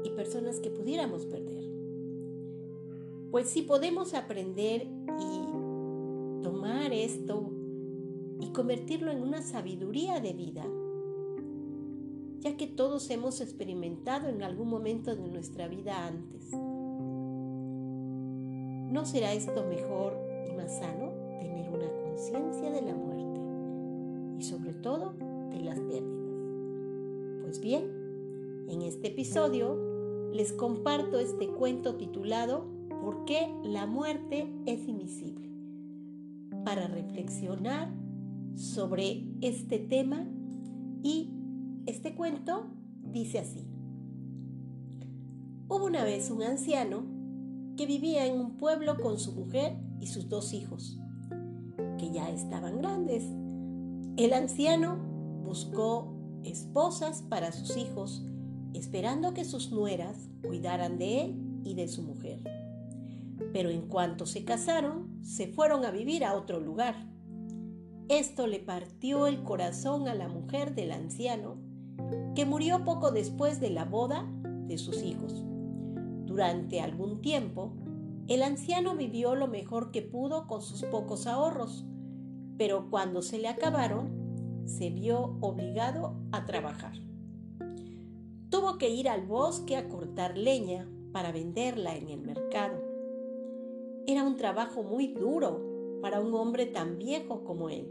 y 0.04 0.11
personas 0.11 0.61
que 0.61 0.70
pudiéramos 0.70 1.26
perder. 1.26 1.64
Pues 3.30 3.48
si 3.48 3.62
podemos 3.62 4.14
aprender 4.14 4.87
y 5.18 6.42
tomar 6.42 6.92
esto 6.92 7.50
y 8.40 8.52
convertirlo 8.52 9.11
en 9.11 9.22
una 9.22 9.42
sabiduría 9.42 10.20
de 10.20 10.33
vida, 10.35 10.64
ya 12.44 12.59
que 12.59 12.66
todos 12.66 13.09
hemos 13.09 13.40
experimentado 13.40 14.28
en 14.28 14.42
algún 14.42 14.68
momento 14.68 15.16
de 15.16 15.26
nuestra 15.28 15.66
vida 15.66 16.07
antes. 16.07 16.50
¿No 18.92 19.07
será 19.07 19.33
esto 19.33 19.64
mejor 19.64 20.14
y 20.46 20.52
más 20.54 20.78
sano 20.78 21.11
tener 21.40 21.70
una 21.70 21.88
conciencia 22.04 22.70
de 22.70 22.83
la 22.83 22.94
muerte 22.94 23.40
y 24.38 24.42
sobre 24.42 24.74
todo 24.74 25.14
de 25.50 25.61
las 25.61 25.80
pérdidas? 25.80 26.12
Pues 27.42 27.61
bien, 27.61 27.90
en 28.68 28.83
este 28.83 29.09
episodio 29.09 30.30
les 30.35 30.52
comparto 30.52 31.18
este 31.18 31.48
cuento 31.48 31.96
titulado 31.96 32.66
¿Por 33.00 33.24
qué 33.24 33.48
la 33.64 33.87
muerte 33.87 34.52
es 34.66 34.87
invisible? 34.87 35.48
Para 36.62 36.88
reflexionar 36.88 37.90
sobre 38.54 39.24
este 39.40 39.78
tema 39.78 40.26
y 41.02 41.34
este 41.87 42.14
cuento 42.14 42.66
dice 43.03 43.38
así. 43.38 43.66
Hubo 45.68 45.87
una 45.87 46.05
vez 46.05 46.31
un 46.31 46.42
anciano 46.42 47.05
que 47.77 47.87
vivía 47.87 48.27
en 48.27 48.38
un 48.38 48.57
pueblo 48.57 49.01
con 49.01 49.18
su 49.18 49.33
mujer 49.33 49.77
y 50.01 50.07
sus 50.07 50.29
dos 50.29 50.53
hijos, 50.53 50.99
que 51.99 52.11
ya 52.11 52.31
estaban 52.31 52.79
grandes. 52.79 53.25
El 54.16 54.33
anciano 54.33 54.97
buscó 55.44 56.14
esposas 56.44 57.23
para 57.23 57.53
sus 57.53 57.77
hijos, 57.77 58.25
esperando 58.73 59.35
que 59.35 59.44
sus 59.44 59.73
nueras 59.73 60.29
cuidaran 60.47 60.99
de 60.99 61.23
él 61.23 61.61
y 61.64 61.75
de 61.75 61.88
su 61.88 62.03
mujer. 62.03 62.42
Pero 63.53 63.70
en 63.70 63.88
cuanto 63.88 64.27
se 64.27 64.44
casaron, 64.44 65.18
se 65.23 65.49
fueron 65.49 65.85
a 65.85 65.90
vivir 65.90 66.25
a 66.25 66.35
otro 66.35 66.61
lugar. 66.61 66.94
Esto 68.09 68.47
le 68.47 68.61
partió 68.61 69.27
el 69.27 69.42
corazón 69.42 70.09
a 70.09 70.14
la 70.14 70.29
mujer 70.29 70.75
del 70.75 70.92
anciano 70.92 71.63
que 72.35 72.44
murió 72.44 72.85
poco 72.85 73.11
después 73.11 73.61
de 73.61 73.70
la 73.70 73.85
boda 73.85 74.29
de 74.66 74.79
sus 74.79 75.03
hijos. 75.03 75.44
Durante 76.25 76.81
algún 76.81 77.20
tiempo, 77.20 77.73
el 78.27 78.42
anciano 78.42 78.97
vivió 78.97 79.35
lo 79.35 79.47
mejor 79.47 79.90
que 79.90 80.03
pudo 80.03 80.47
con 80.47 80.62
sus 80.62 80.83
pocos 80.85 81.27
ahorros, 81.27 81.85
pero 82.57 82.88
cuando 82.90 83.23
se 83.23 83.38
le 83.38 83.49
acabaron, 83.49 84.62
se 84.64 84.90
vio 84.90 85.37
obligado 85.40 86.16
a 86.33 86.47
trabajar. 86.47 86.94
Tuvo 88.51 88.79
que 88.79 88.88
ir 88.88 89.09
al 89.09 89.27
bosque 89.27 89.77
a 89.77 89.88
cortar 89.88 90.38
leña 90.38 90.88
para 91.12 91.33
venderla 91.33 91.97
en 91.97 92.09
el 92.09 92.20
mercado. 92.20 92.83
Era 94.07 94.25
un 94.25 94.37
trabajo 94.37 94.83
muy 94.83 95.09
duro 95.09 95.99
para 96.01 96.20
un 96.20 96.35
hombre 96.35 96.66
tan 96.66 96.99
viejo 96.99 97.44
como 97.44 97.68
él, 97.68 97.88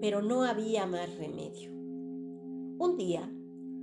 pero 0.00 0.22
no 0.22 0.44
había 0.44 0.86
más 0.86 1.16
remedio. 1.16 1.71
Un 2.82 2.96
día, 2.96 3.30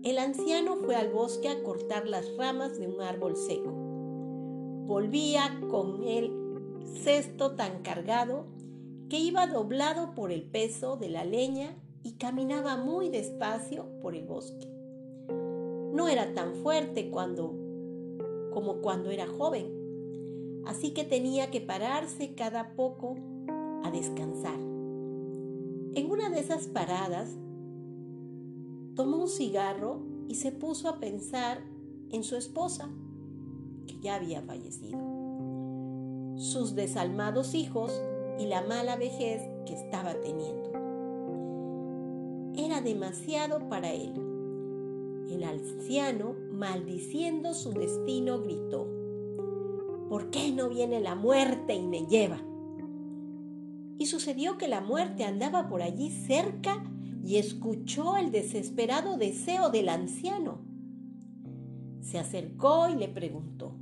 el 0.03 0.17
anciano 0.17 0.75
fue 0.75 0.97
al 0.97 1.09
bosque 1.09 1.47
a 1.47 1.63
cortar 1.63 2.05
las 2.05 2.35
ramas 2.35 2.77
de 2.77 2.89
un 2.89 2.99
árbol 2.99 3.37
seco. 3.37 3.71
Volvía 4.87 5.57
con 5.69 6.03
el 6.03 6.33
cesto 7.01 7.55
tan 7.55 7.81
cargado 7.81 8.47
que 9.07 9.17
iba 9.17 9.47
doblado 9.47 10.15
por 10.15 10.33
el 10.33 10.43
peso 10.43 10.97
de 10.97 11.07
la 11.07 11.23
leña 11.23 11.77
y 12.03 12.17
caminaba 12.17 12.75
muy 12.75 13.07
despacio 13.07 13.85
por 14.01 14.15
el 14.15 14.25
bosque. 14.25 14.67
No 15.93 16.09
era 16.09 16.33
tan 16.33 16.55
fuerte 16.55 17.09
cuando 17.09 17.55
como 18.53 18.81
cuando 18.81 19.11
era 19.11 19.27
joven, 19.27 20.61
así 20.65 20.91
que 20.91 21.05
tenía 21.05 21.51
que 21.51 21.61
pararse 21.61 22.35
cada 22.35 22.75
poco 22.75 23.15
a 23.81 23.91
descansar. 23.91 24.59
En 24.59 26.11
una 26.11 26.29
de 26.29 26.41
esas 26.41 26.67
paradas 26.67 27.37
tomó 28.99 29.15
un 29.15 29.29
cigarro 29.29 30.01
y 30.27 30.35
se 30.35 30.51
puso 30.51 30.89
a 30.89 30.99
pensar 30.99 31.63
en 32.11 32.21
su 32.21 32.35
esposa, 32.35 32.89
que 33.87 33.97
ya 34.01 34.15
había 34.15 34.41
fallecido, 34.41 34.99
sus 36.35 36.75
desalmados 36.75 37.55
hijos 37.55 37.93
y 38.39 38.47
la 38.47 38.61
mala 38.61 38.97
vejez 38.97 39.41
que 39.65 39.73
estaba 39.73 40.15
teniendo. 40.15 40.71
Era 42.57 42.81
demasiado 42.81 43.69
para 43.69 43.93
él. 43.93 44.11
El 45.29 45.45
anciano, 45.45 46.35
maldiciendo 46.51 47.53
su 47.53 47.71
destino, 47.71 48.41
gritó, 48.41 48.85
¿por 50.09 50.29
qué 50.29 50.51
no 50.51 50.67
viene 50.67 50.99
la 50.99 51.15
muerte 51.15 51.73
y 51.73 51.87
me 51.87 52.05
lleva? 52.05 52.41
Y 53.97 54.07
sucedió 54.07 54.57
que 54.57 54.67
la 54.67 54.81
muerte 54.81 55.23
andaba 55.23 55.69
por 55.69 55.83
allí 55.83 56.09
cerca 56.09 56.83
y 57.23 57.37
escuchó 57.37 58.17
el 58.17 58.31
desesperado 58.31 59.17
deseo 59.17 59.69
del 59.69 59.89
anciano. 59.89 60.59
Se 62.01 62.17
acercó 62.17 62.89
y 62.89 62.95
le 62.95 63.07
preguntó, 63.07 63.73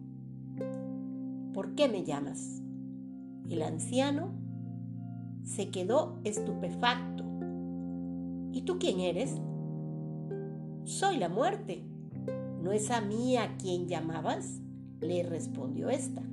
¿por 1.54 1.76
qué 1.76 1.88
me 1.88 2.04
llamas? 2.04 2.62
El 3.50 3.62
anciano 3.62 4.32
se 5.44 5.70
quedó 5.70 6.20
estupefacto. 6.24 7.24
¿Y 8.52 8.64
tú 8.64 8.80
quién 8.80 9.00
eres? 9.00 9.36
Soy 10.84 11.18
la 11.18 11.30
muerte. 11.30 11.84
¿No 12.62 12.72
es 12.72 12.92
a 12.92 13.02
mí 13.02 13.38
a 13.38 13.56
quien 13.58 13.88
llamabas? 13.88 14.62
le 15.00 15.22
respondió 15.22 15.90
ésta. 15.90 16.24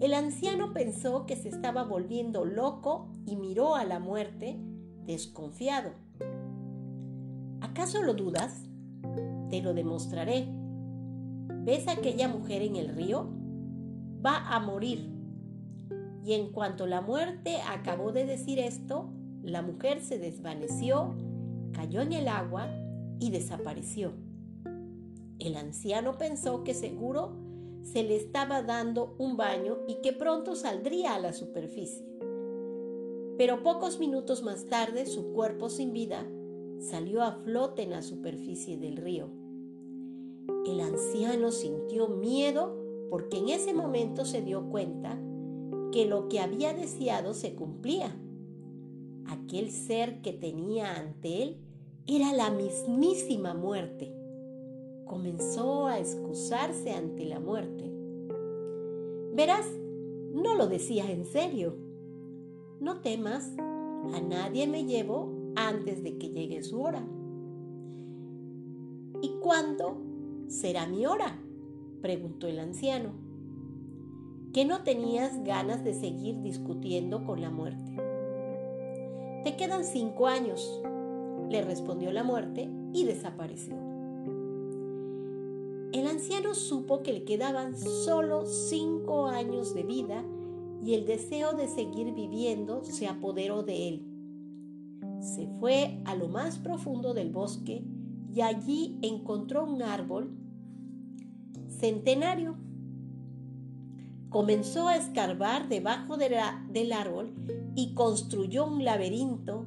El 0.00 0.14
anciano 0.14 0.72
pensó 0.72 1.26
que 1.26 1.36
se 1.36 1.50
estaba 1.50 1.84
volviendo 1.84 2.44
loco 2.44 3.12
y 3.26 3.36
miró 3.36 3.74
a 3.76 3.84
la 3.84 4.00
muerte 4.00 4.58
desconfiado. 5.06 5.90
¿Acaso 7.60 8.02
lo 8.02 8.14
dudas? 8.14 8.68
Te 9.50 9.62
lo 9.62 9.74
demostraré. 9.74 10.46
¿Ves 11.64 11.88
a 11.88 11.92
aquella 11.92 12.28
mujer 12.28 12.62
en 12.62 12.76
el 12.76 12.88
río? 12.88 13.28
Va 14.24 14.48
a 14.48 14.60
morir. 14.60 15.10
Y 16.24 16.32
en 16.32 16.52
cuanto 16.52 16.86
la 16.86 17.00
muerte 17.00 17.56
acabó 17.68 18.12
de 18.12 18.26
decir 18.26 18.58
esto, 18.58 19.10
la 19.42 19.60
mujer 19.60 20.00
se 20.00 20.18
desvaneció, 20.18 21.14
cayó 21.72 22.00
en 22.00 22.12
el 22.12 22.28
agua 22.28 22.68
y 23.20 23.30
desapareció. 23.30 24.12
El 25.38 25.56
anciano 25.56 26.16
pensó 26.16 26.64
que 26.64 26.72
seguro 26.74 27.36
se 27.82 28.02
le 28.02 28.16
estaba 28.16 28.62
dando 28.62 29.14
un 29.18 29.36
baño 29.36 29.78
y 29.86 30.00
que 30.00 30.12
pronto 30.12 30.56
saldría 30.56 31.14
a 31.14 31.18
la 31.18 31.32
superficie. 31.32 32.13
Pero 33.36 33.62
pocos 33.62 33.98
minutos 33.98 34.42
más 34.42 34.66
tarde 34.66 35.06
su 35.06 35.32
cuerpo 35.32 35.68
sin 35.68 35.92
vida 35.92 36.26
salió 36.78 37.22
a 37.22 37.32
flote 37.32 37.82
en 37.82 37.90
la 37.90 38.02
superficie 38.02 38.76
del 38.78 38.96
río. 38.96 39.28
El 40.66 40.80
anciano 40.80 41.50
sintió 41.50 42.08
miedo 42.08 42.76
porque 43.10 43.38
en 43.38 43.48
ese 43.48 43.74
momento 43.74 44.24
se 44.24 44.42
dio 44.42 44.68
cuenta 44.70 45.18
que 45.92 46.06
lo 46.06 46.28
que 46.28 46.40
había 46.40 46.74
deseado 46.74 47.34
se 47.34 47.54
cumplía. 47.54 48.14
Aquel 49.26 49.70
ser 49.70 50.20
que 50.20 50.32
tenía 50.32 50.94
ante 50.94 51.42
él 51.42 51.56
era 52.06 52.32
la 52.32 52.50
mismísima 52.50 53.54
muerte 53.54 54.14
comenzó 55.04 55.86
a 55.86 55.98
excusarse 55.98 56.92
ante 56.92 57.24
la 57.24 57.38
muerte. 57.40 57.90
Verás, 59.34 59.66
no 60.32 60.54
lo 60.54 60.66
decía 60.66 61.10
en 61.10 61.24
serio. 61.24 61.76
No 62.84 62.96
temas, 62.96 63.50
a 64.12 64.20
nadie 64.20 64.66
me 64.66 64.84
llevo 64.84 65.54
antes 65.56 66.02
de 66.02 66.18
que 66.18 66.28
llegue 66.28 66.62
su 66.62 66.82
hora. 66.82 67.02
¿Y 69.22 69.30
cuándo 69.40 69.96
será 70.48 70.86
mi 70.86 71.06
hora? 71.06 71.38
preguntó 72.02 72.46
el 72.46 72.58
anciano. 72.58 73.14
Que 74.52 74.66
no 74.66 74.82
tenías 74.82 75.42
ganas 75.44 75.82
de 75.82 75.94
seguir 75.94 76.42
discutiendo 76.42 77.24
con 77.24 77.40
la 77.40 77.48
muerte. 77.48 77.96
Te 79.44 79.56
quedan 79.56 79.86
cinco 79.86 80.26
años, 80.26 80.82
le 81.48 81.62
respondió 81.62 82.12
la 82.12 82.22
muerte 82.22 82.68
y 82.92 83.04
desapareció. 83.04 83.76
El 85.92 86.06
anciano 86.06 86.54
supo 86.54 87.02
que 87.02 87.14
le 87.14 87.24
quedaban 87.24 87.78
solo 87.78 88.44
cinco 88.44 89.24
años 89.24 89.72
de 89.72 89.84
vida 89.84 90.22
y 90.84 90.92
el 90.92 91.06
deseo 91.06 91.54
de 91.54 91.66
seguir 91.66 92.12
viviendo 92.12 92.84
se 92.84 93.08
apoderó 93.08 93.62
de 93.62 93.88
él. 93.88 94.06
Se 95.18 95.46
fue 95.58 95.98
a 96.04 96.14
lo 96.14 96.28
más 96.28 96.58
profundo 96.58 97.14
del 97.14 97.30
bosque 97.30 97.82
y 98.30 98.42
allí 98.42 98.98
encontró 99.00 99.64
un 99.64 99.80
árbol 99.80 100.36
centenario. 101.68 102.56
Comenzó 104.28 104.88
a 104.88 104.96
escarbar 104.96 105.70
debajo 105.70 106.18
del 106.18 106.92
árbol 106.92 107.32
y 107.74 107.94
construyó 107.94 108.66
un 108.66 108.84
laberinto 108.84 109.64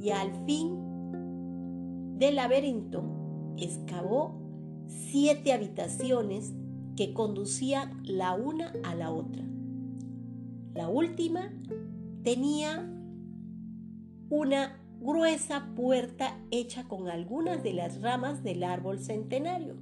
y 0.00 0.10
al 0.10 0.32
fin 0.46 0.78
del 2.18 2.36
laberinto 2.36 3.04
excavó 3.58 4.40
siete 4.86 5.52
habitaciones 5.52 6.54
que 6.96 7.12
conducían 7.12 8.00
la 8.04 8.34
una 8.34 8.72
a 8.82 8.94
la 8.94 9.10
otra. 9.10 9.53
La 10.74 10.88
última 10.88 11.52
tenía 12.24 12.90
una 14.28 14.80
gruesa 15.00 15.70
puerta 15.76 16.36
hecha 16.50 16.88
con 16.88 17.08
algunas 17.08 17.62
de 17.62 17.74
las 17.74 18.00
ramas 18.00 18.42
del 18.42 18.64
árbol 18.64 18.98
centenario. 18.98 19.76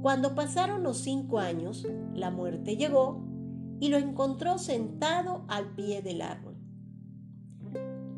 Cuando 0.00 0.34
pasaron 0.34 0.82
los 0.82 0.98
cinco 0.98 1.38
años, 1.38 1.86
la 2.14 2.30
muerte 2.30 2.76
llegó 2.76 3.26
y 3.80 3.88
lo 3.88 3.98
encontró 3.98 4.56
sentado 4.56 5.44
al 5.48 5.74
pie 5.74 6.00
del 6.00 6.22
árbol. 6.22 6.56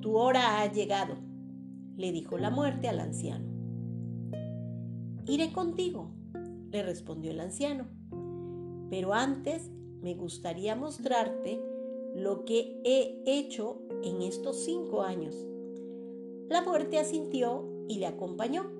Tu 0.00 0.16
hora 0.16 0.60
ha 0.60 0.70
llegado, 0.70 1.16
le 1.96 2.12
dijo 2.12 2.38
la 2.38 2.50
muerte 2.50 2.88
al 2.88 3.00
anciano. 3.00 3.46
Iré 5.26 5.50
contigo, 5.52 6.12
le 6.70 6.82
respondió 6.82 7.32
el 7.32 7.40
anciano. 7.40 7.86
Pero 8.90 9.14
antes 9.14 9.70
me 10.02 10.14
gustaría 10.14 10.74
mostrarte 10.76 11.60
lo 12.14 12.44
que 12.44 12.80
he 12.84 13.22
hecho 13.26 13.82
en 14.02 14.22
estos 14.22 14.64
cinco 14.64 15.02
años. 15.02 15.34
La 16.48 16.62
muerte 16.62 16.98
asintió 16.98 17.64
y 17.88 17.98
le 17.98 18.06
acompañó. 18.06 18.70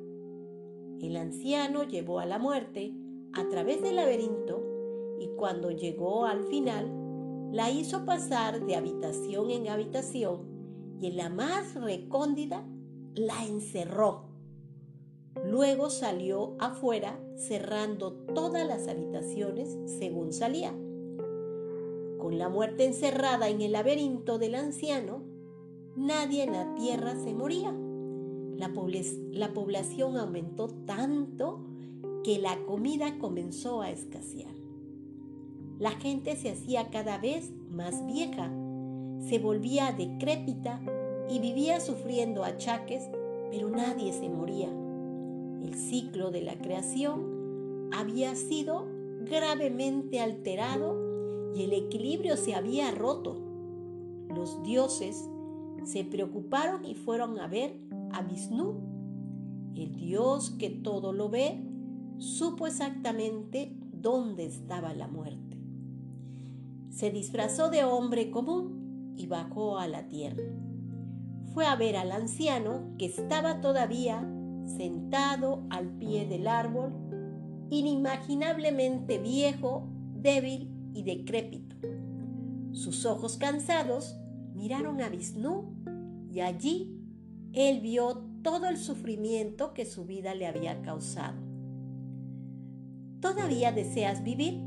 El 1.01 1.17
anciano 1.17 1.85
llevó 1.85 2.19
a 2.19 2.27
la 2.27 2.39
muerte 2.39 2.93
a 3.33 3.49
través 3.49 3.83
del 3.83 3.97
laberinto 3.97 4.63
y 5.21 5.29
cuando 5.37 5.71
llegó 5.71 6.25
al 6.25 6.45
final, 6.45 7.51
la 7.53 7.71
hizo 7.71 8.05
pasar 8.05 8.65
de 8.65 8.77
habitación 8.77 9.51
en 9.51 9.69
habitación 9.69 10.97
y 11.01 11.07
en 11.07 11.17
la 11.17 11.29
más 11.29 11.75
recóndida 11.75 12.67
la 13.15 13.45
encerró 13.47 14.29
Luego 15.45 15.89
salió 15.91 16.57
afuera 16.59 17.19
cerrando 17.37 18.13
todas 18.35 18.67
las 18.67 18.89
habitaciones 18.89 19.79
según 19.99 20.33
salía. 20.33 20.75
Con 22.29 22.37
la 22.37 22.51
muerte 22.51 22.85
encerrada 22.85 23.49
en 23.49 23.63
el 23.63 23.73
laberinto 23.73 24.39
del 24.39 24.55
anciano, 24.55 25.23
nadie 25.97 26.43
en 26.43 26.53
la 26.53 26.75
tierra 26.75 27.15
se 27.17 27.33
moría. 27.33 27.73
La, 28.55 28.71
la 29.33 29.55
población 29.55 30.19
aumentó 30.19 30.69
tanto 30.69 31.65
que 32.23 32.39
la 32.39 32.63
comida 32.67 33.17
comenzó 33.19 33.81
a 33.81 33.89
escasear. 33.89 34.53
La 35.79 35.93
gente 35.93 36.37
se 36.37 36.51
hacía 36.51 36.91
cada 36.91 37.17
vez 37.17 37.51
más 37.71 38.05
vieja, 38.05 38.53
se 39.27 39.39
volvía 39.39 39.93
decrépita 39.93 40.83
y 41.31 41.39
vivía 41.39 41.81
sufriendo 41.81 42.45
achaques, 42.45 43.09
pero 43.51 43.71
nadie 43.71 44.13
se 44.13 44.29
moría 44.29 44.69
el 45.63 45.75
ciclo 45.75 46.31
de 46.31 46.43
la 46.43 46.59
creación 46.59 47.89
había 47.91 48.35
sido 48.37 48.87
gravemente 49.25 50.21
alterado 50.21 51.08
el 51.63 51.73
equilibrio 51.73 52.37
se 52.37 52.55
había 52.55 52.91
roto. 52.91 53.37
Los 54.35 54.63
dioses 54.63 55.29
se 55.85 56.05
preocuparon 56.05 56.85
y 56.85 56.95
fueron 56.95 57.39
a 57.39 57.47
ver 57.47 57.77
a 58.13 58.23
Vishnu. 58.23 58.75
El 59.75 59.95
dios 59.95 60.51
que 60.51 60.71
todo 60.71 61.13
lo 61.13 61.29
ve 61.29 61.65
supo 62.19 62.67
exactamente 62.67 63.77
dónde 63.93 64.45
estaba 64.45 64.93
la 64.93 65.09
muerte. 65.09 65.57
Se 66.91 67.11
disfrazó 67.11 67.71
de 67.71 67.85
hombre 67.85 68.31
común 68.31 69.15
y 69.17 69.27
bajó 69.27 69.79
a 69.79 69.89
la 69.89 70.09
tierra. 70.09 70.45
Fue 71.55 71.67
a 71.67 71.77
ver 71.77 71.97
al 71.97 72.13
anciano 72.13 72.95
que 72.99 73.07
estaba 73.07 73.61
todavía 73.61 74.21
sentado 74.77 75.63
al 75.71 75.89
pie 75.99 76.27
del 76.27 76.47
árbol, 76.47 76.93
inimaginablemente 77.71 79.19
viejo, 79.19 79.89
débil 80.15 80.78
y 80.99 81.05
decrépito. 81.05 81.77
Sus 82.73 83.07
ojos 83.07 83.37
cansados 83.37 84.17
miraron 84.55 85.01
a 85.01 85.09
Vishnu 85.09 85.77
y 86.33 86.41
allí 86.41 86.99
él 87.53 87.81
vio 87.81 88.25
todo 88.43 88.67
el 88.67 88.77
sufrimiento 88.77 89.75
que 89.75 89.87
su 89.87 90.05
vida 90.07 90.35
le 90.35 90.47
había 90.47 90.83
causado. 90.83 91.39
¿Todavía 93.21 93.73
deseas 93.73 94.25
vivir? 94.25 94.61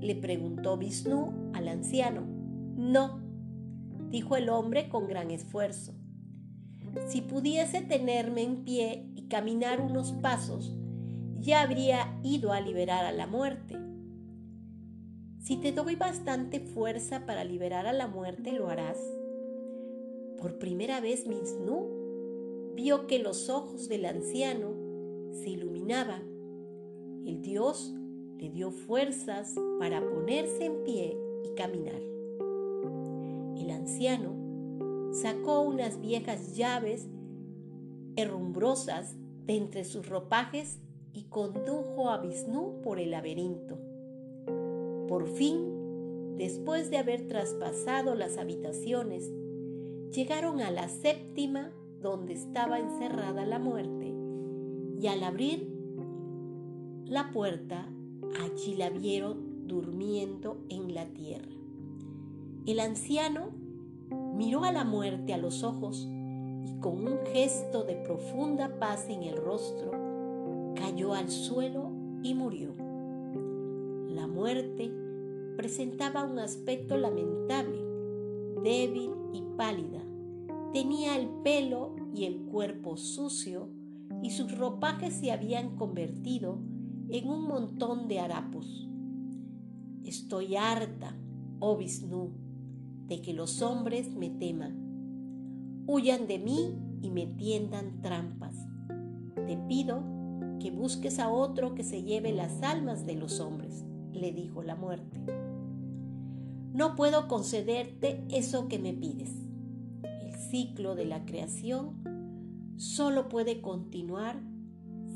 le 0.00 0.14
preguntó 0.16 0.76
Vishnu 0.76 1.52
al 1.54 1.68
anciano. 1.68 2.22
No, 2.76 3.20
dijo 4.10 4.36
el 4.36 4.50
hombre 4.50 4.88
con 4.90 5.06
gran 5.06 5.30
esfuerzo. 5.30 5.94
Si 7.08 7.22
pudiese 7.22 7.80
tenerme 7.80 8.42
en 8.42 8.64
pie 8.64 9.08
caminar 9.30 9.80
unos 9.80 10.12
pasos, 10.12 10.76
ya 11.38 11.62
habría 11.62 12.18
ido 12.22 12.52
a 12.52 12.60
liberar 12.60 13.06
a 13.06 13.12
la 13.12 13.26
muerte. 13.26 13.78
Si 15.42 15.56
te 15.56 15.72
doy 15.72 15.96
bastante 15.96 16.60
fuerza 16.60 17.26
para 17.26 17.42
liberar 17.42 17.88
a 17.88 17.92
la 17.92 18.06
muerte, 18.06 18.52
lo 18.52 18.68
harás. 18.68 18.96
Por 20.38 20.60
primera 20.60 21.00
vez 21.00 21.26
Misnú 21.26 22.72
vio 22.76 23.08
que 23.08 23.18
los 23.18 23.48
ojos 23.48 23.88
del 23.88 24.04
anciano 24.04 24.72
se 25.32 25.50
iluminaban. 25.50 26.22
El 27.26 27.42
dios 27.42 27.92
le 28.38 28.50
dio 28.50 28.70
fuerzas 28.70 29.56
para 29.80 30.00
ponerse 30.00 30.66
en 30.66 30.84
pie 30.84 31.18
y 31.42 31.54
caminar. 31.56 32.00
El 33.58 33.68
anciano 33.72 35.10
sacó 35.12 35.62
unas 35.62 36.00
viejas 36.00 36.54
llaves 36.54 37.08
herrumbrosas 38.14 39.16
de 39.44 39.56
entre 39.56 39.82
sus 39.82 40.08
ropajes 40.08 40.78
y 41.12 41.24
condujo 41.24 42.10
a 42.10 42.18
Vishnu 42.18 42.80
por 42.84 43.00
el 43.00 43.10
laberinto. 43.10 43.91
Por 45.12 45.28
fin, 45.28 46.38
después 46.38 46.90
de 46.90 46.96
haber 46.96 47.28
traspasado 47.28 48.14
las 48.14 48.38
habitaciones, 48.38 49.30
llegaron 50.10 50.62
a 50.62 50.70
la 50.70 50.88
séptima 50.88 51.70
donde 52.00 52.32
estaba 52.32 52.78
encerrada 52.78 53.44
la 53.44 53.58
muerte 53.58 54.14
y 54.98 55.06
al 55.08 55.22
abrir 55.22 55.70
la 57.04 57.30
puerta 57.30 57.86
allí 58.40 58.74
la 58.74 58.88
vieron 58.88 59.68
durmiendo 59.68 60.56
en 60.70 60.94
la 60.94 61.04
tierra. 61.04 61.52
El 62.64 62.80
anciano 62.80 63.50
miró 64.34 64.64
a 64.64 64.72
la 64.72 64.84
muerte 64.84 65.34
a 65.34 65.36
los 65.36 65.62
ojos 65.62 66.08
y 66.64 66.80
con 66.80 67.06
un 67.06 67.18
gesto 67.34 67.84
de 67.84 67.96
profunda 67.96 68.78
paz 68.78 69.10
en 69.10 69.24
el 69.24 69.36
rostro, 69.36 69.90
cayó 70.74 71.12
al 71.12 71.28
suelo 71.28 71.90
y 72.22 72.32
murió. 72.32 72.70
La 74.08 74.26
muerte 74.26 75.01
presentaba 75.56 76.24
un 76.24 76.38
aspecto 76.38 76.96
lamentable, 76.96 77.78
débil 78.62 79.10
y 79.32 79.42
pálida. 79.56 80.02
Tenía 80.72 81.16
el 81.16 81.28
pelo 81.42 81.96
y 82.14 82.24
el 82.24 82.42
cuerpo 82.42 82.96
sucio 82.96 83.68
y 84.22 84.30
sus 84.30 84.56
ropajes 84.56 85.14
se 85.14 85.32
habían 85.32 85.76
convertido 85.76 86.58
en 87.08 87.28
un 87.28 87.46
montón 87.46 88.08
de 88.08 88.20
harapos. 88.20 88.88
Estoy 90.04 90.56
harta, 90.56 91.16
oh 91.60 91.76
Vishnu, 91.76 92.30
de 93.08 93.20
que 93.20 93.34
los 93.34 93.62
hombres 93.62 94.14
me 94.14 94.30
teman. 94.30 95.84
Huyan 95.86 96.26
de 96.26 96.38
mí 96.38 96.74
y 97.02 97.10
me 97.10 97.26
tiendan 97.26 98.00
trampas. 98.00 98.54
Te 99.46 99.56
pido 99.68 100.02
que 100.60 100.70
busques 100.70 101.18
a 101.18 101.28
otro 101.28 101.74
que 101.74 101.82
se 101.82 102.02
lleve 102.02 102.32
las 102.32 102.62
almas 102.62 103.04
de 103.04 103.16
los 103.16 103.40
hombres, 103.40 103.84
le 104.12 104.32
dijo 104.32 104.62
la 104.62 104.76
muerte. 104.76 105.41
No 106.72 106.96
puedo 106.96 107.28
concederte 107.28 108.24
eso 108.30 108.68
que 108.68 108.78
me 108.78 108.94
pides. 108.94 109.30
El 110.02 110.34
ciclo 110.34 110.94
de 110.94 111.04
la 111.04 111.26
creación 111.26 112.74
solo 112.76 113.28
puede 113.28 113.60
continuar 113.60 114.40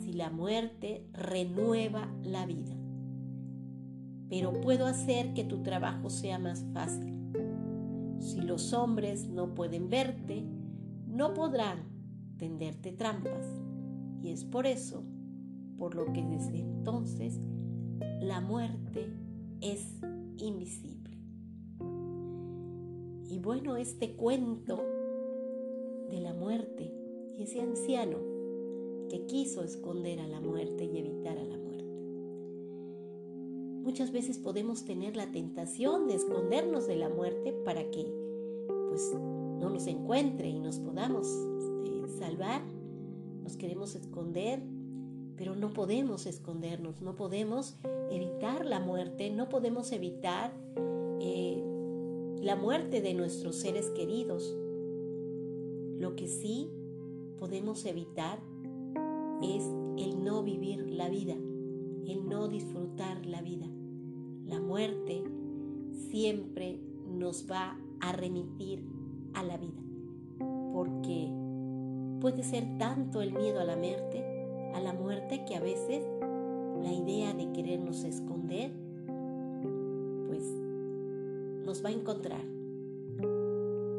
si 0.02 0.12
la 0.12 0.30
muerte 0.30 1.06
renueva 1.14 2.12
la 2.22 2.44
vida. 2.44 2.76
Pero 4.28 4.60
puedo 4.60 4.86
hacer 4.86 5.32
que 5.32 5.44
tu 5.44 5.62
trabajo 5.62 6.10
sea 6.10 6.38
más 6.38 6.64
fácil. 6.74 7.14
Si 8.20 8.42
los 8.42 8.72
hombres 8.72 9.28
no 9.28 9.54
pueden 9.54 9.88
verte, 9.88 10.44
no 11.06 11.32
podrán 11.32 11.84
tenderte 12.36 12.92
trampas. 12.92 13.46
Y 14.22 14.30
es 14.30 14.44
por 14.44 14.66
eso 14.66 15.04
por 15.78 15.94
lo 15.94 16.12
que 16.12 16.24
desde 16.24 16.60
entonces 16.60 17.40
la 18.20 18.40
muerte 18.40 19.10
es 19.60 20.00
invisible. 20.36 21.15
Y 23.28 23.38
bueno, 23.38 23.76
este 23.76 24.14
cuento 24.14 24.82
de 26.10 26.20
la 26.20 26.32
muerte 26.34 26.92
y 27.36 27.42
ese 27.42 27.60
anciano 27.60 28.18
que 29.08 29.26
quiso 29.26 29.62
esconder 29.62 30.20
a 30.20 30.28
la 30.28 30.40
muerte 30.40 30.84
y 30.84 30.98
evitar 30.98 31.38
a 31.38 31.44
la 31.44 31.56
muerte. 31.56 31.84
Muchas 33.82 34.12
veces 34.12 34.38
podemos 34.38 34.84
tener 34.84 35.16
la 35.16 35.30
tentación 35.30 36.08
de 36.08 36.14
escondernos 36.14 36.86
de 36.86 36.96
la 36.96 37.08
muerte 37.08 37.52
para 37.64 37.90
que 37.90 38.04
pues 38.88 39.12
no 39.14 39.70
nos 39.70 39.86
encuentre 39.86 40.48
y 40.48 40.58
nos 40.58 40.78
podamos 40.78 41.26
eh, 41.84 42.04
salvar. 42.18 42.62
Nos 43.42 43.56
queremos 43.56 43.94
esconder 43.94 44.60
pero 45.36 45.54
no 45.54 45.72
podemos 45.72 46.26
escondernos, 46.26 47.02
no 47.02 47.14
podemos 47.14 47.76
evitar 48.10 48.64
la 48.64 48.80
muerte, 48.80 49.30
no 49.30 49.48
podemos 49.48 49.92
evitar 49.92 50.52
la 52.46 52.54
muerte 52.54 53.00
de 53.00 53.12
nuestros 53.12 53.56
seres 53.56 53.90
queridos. 53.90 54.56
Lo 55.98 56.14
que 56.14 56.28
sí 56.28 56.70
podemos 57.40 57.84
evitar 57.86 58.38
es 59.42 59.64
el 59.98 60.22
no 60.22 60.44
vivir 60.44 60.88
la 60.88 61.08
vida, 61.08 61.34
el 61.34 62.28
no 62.28 62.46
disfrutar 62.46 63.26
la 63.26 63.42
vida. 63.42 63.66
La 64.44 64.60
muerte 64.60 65.24
siempre 66.08 66.78
nos 67.08 67.50
va 67.50 67.80
a 67.98 68.12
remitir 68.12 68.84
a 69.34 69.42
la 69.42 69.56
vida, 69.56 69.82
porque 70.72 71.28
puede 72.20 72.44
ser 72.44 72.78
tanto 72.78 73.22
el 73.22 73.32
miedo 73.32 73.58
a 73.58 73.64
la 73.64 73.74
muerte 73.74 74.24
a 74.72 74.80
la 74.80 74.92
muerte 74.92 75.44
que 75.46 75.56
a 75.56 75.60
veces 75.60 76.04
la 76.80 76.92
idea 76.92 77.34
de 77.34 77.50
querernos 77.52 78.04
esconder, 78.04 78.70
nos 81.76 81.84
va 81.84 81.90
a 81.90 81.92
encontrar. 81.92 82.40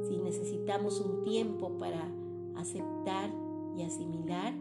Si 0.08 0.18
necesitamos 0.18 1.00
un 1.00 1.24
tiempo 1.24 1.78
para 1.78 2.12
aceptar 2.56 3.30
y 3.78 3.84
asimilar 3.84 4.54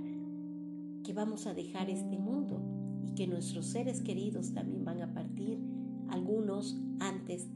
que 1.03 1.15
vamos 1.15 1.47
a 1.47 1.55
dejar 1.55 1.89
este 1.89 2.19
mundo 2.19 2.61
y 3.07 3.15
que 3.15 3.27
nuestros 3.27 3.67
seres 3.67 4.03
queridos 4.03 4.53
también 4.53 4.85
van 4.85 5.01
a 5.01 5.15
partir, 5.15 5.59
algunos 6.09 6.77
antes 7.01 7.49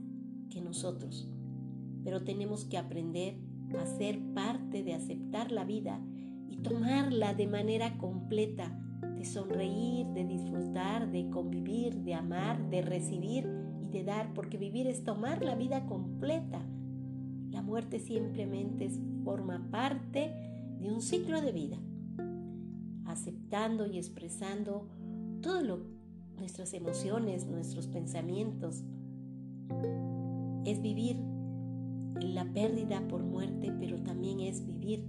que 0.49 0.63
nosotros. 0.63 1.29
Pero 2.05 2.23
tenemos 2.25 2.65
que 2.65 2.79
aprender 2.79 3.37
a 3.79 3.85
ser 3.85 4.19
parte 4.33 4.83
de 4.83 4.95
aceptar 4.95 5.53
la 5.53 5.65
vida 5.65 6.01
y 6.49 6.57
tomarla 6.59 7.35
de 7.35 7.47
manera 7.47 7.99
completa, 7.99 8.79
de 9.19 9.27
sonreír, 9.27 10.07
de 10.07 10.25
disfrutar, 10.25 11.11
de 11.11 11.29
convivir, 11.29 12.01
de 12.01 12.15
amar, 12.15 12.71
de 12.71 12.81
recibir 12.81 13.60
de 13.91 14.05
dar, 14.05 14.33
porque 14.35 14.57
vivir 14.57 14.87
es 14.87 15.05
tomar 15.05 15.43
la 15.43 15.55
vida 15.55 15.87
completa. 15.87 16.61
La 17.51 17.63
muerte 17.63 17.99
simplemente 17.99 18.91
forma 19.25 19.69
parte 19.71 20.33
de 20.81 20.91
un 20.91 21.01
ciclo 21.01 21.41
de 21.41 21.53
vida, 21.53 21.79
aceptando 23.07 23.87
y 23.87 23.99
expresando 23.99 24.89
todo 25.41 25.63
lo 25.63 26.01
nuestras 26.39 26.73
emociones, 26.73 27.47
nuestros 27.47 27.87
pensamientos. 27.87 28.83
Es 30.65 30.81
vivir 30.81 31.17
la 32.21 32.45
pérdida 32.53 33.07
por 33.09 33.23
muerte, 33.23 33.73
pero 33.79 34.03
también 34.03 34.41
es 34.41 34.67
vivir 34.67 35.05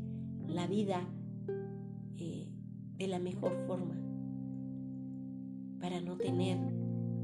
la 0.47 0.67
vida 0.67 1.07
de 3.01 3.07
la 3.07 3.17
mejor 3.17 3.55
forma 3.65 3.95
para 5.79 6.01
no 6.01 6.17
tener 6.17 6.59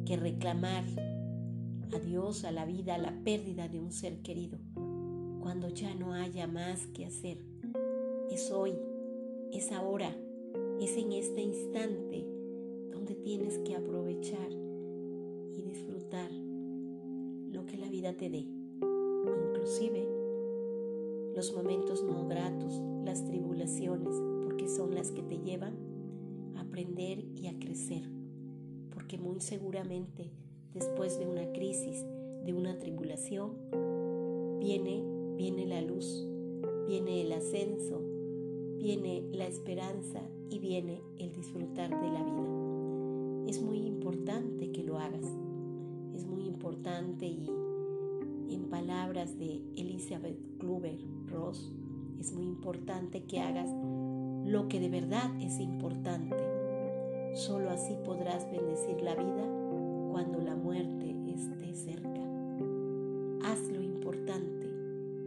que 0.05 0.17
reclamar 0.17 0.83
a 1.93 1.99
Dios, 1.99 2.43
a 2.43 2.51
la 2.51 2.65
vida, 2.65 2.95
a 2.95 2.97
la 2.97 3.13
pérdida 3.23 3.67
de 3.67 3.79
un 3.79 3.91
ser 3.91 4.21
querido, 4.21 4.57
cuando 5.39 5.69
ya 5.69 5.93
no 5.95 6.13
haya 6.13 6.47
más 6.47 6.87
que 6.87 7.05
hacer. 7.05 7.37
Es 8.29 8.51
hoy, 8.51 8.73
es 9.51 9.71
ahora, 9.71 10.15
es 10.79 10.97
en 10.97 11.13
este 11.13 11.41
instante 11.41 12.25
donde 12.91 13.15
tienes 13.15 13.57
que 13.59 13.75
aprovechar 13.75 14.51
y 15.53 15.61
disfrutar 15.61 16.31
lo 16.31 17.65
que 17.65 17.77
la 17.77 17.89
vida 17.89 18.13
te 18.13 18.29
dé, 18.29 18.45
inclusive 19.49 20.07
los 21.35 21.53
momentos 21.53 22.03
no 22.03 22.27
gratos, 22.27 22.81
las 23.05 23.23
tribulaciones, 23.23 24.15
porque 24.43 24.67
son 24.67 24.95
las 24.95 25.11
que 25.11 25.21
te 25.21 25.37
llevan 25.37 25.75
a 26.55 26.61
aprender 26.61 27.23
y 27.35 27.47
a 27.47 27.57
crecer. 27.59 28.09
Porque 28.89 29.17
muy 29.19 29.39
seguramente 29.39 30.31
después 30.77 31.17
de 31.17 31.25
una 31.25 31.51
crisis, 31.53 32.05
de 32.45 32.53
una 32.53 32.77
tribulación, 32.77 33.53
viene, 34.59 35.03
viene 35.35 35.65
la 35.65 35.81
luz, 35.81 36.27
viene 36.87 37.21
el 37.21 37.31
ascenso, 37.31 37.99
viene 38.77 39.23
la 39.31 39.47
esperanza 39.47 40.21
y 40.51 40.59
viene 40.59 41.01
el 41.17 41.33
disfrutar 41.33 41.89
de 41.89 42.11
la 42.11 42.23
vida. 42.23 43.49
Es 43.49 43.59
muy 43.59 43.79
importante 43.79 44.71
que 44.71 44.83
lo 44.83 44.99
hagas. 44.99 45.25
Es 46.13 46.27
muy 46.27 46.45
importante 46.45 47.25
y 47.25 47.49
en 48.49 48.69
palabras 48.69 49.37
de 49.39 49.61
Elizabeth 49.75 50.37
Kluber 50.59 50.99
Ross, 51.25 51.73
es 52.19 52.33
muy 52.33 52.45
importante 52.45 53.23
que 53.23 53.39
hagas 53.39 53.69
lo 54.45 54.67
que 54.67 54.79
de 54.79 54.89
verdad 54.89 55.29
es 55.41 55.59
importante. 55.59 56.37
Solo 57.33 57.71
así 57.71 57.95
podrás 58.05 58.49
bendecir 58.51 59.01
la 59.01 59.15
vida 59.15 59.56
cuando 60.17 60.41
la 60.41 60.55
muerte 60.55 61.15
esté 61.31 61.75
cerca. 61.75 62.23
Haz 63.43 63.69
lo 63.69 63.83
importante 63.83 64.67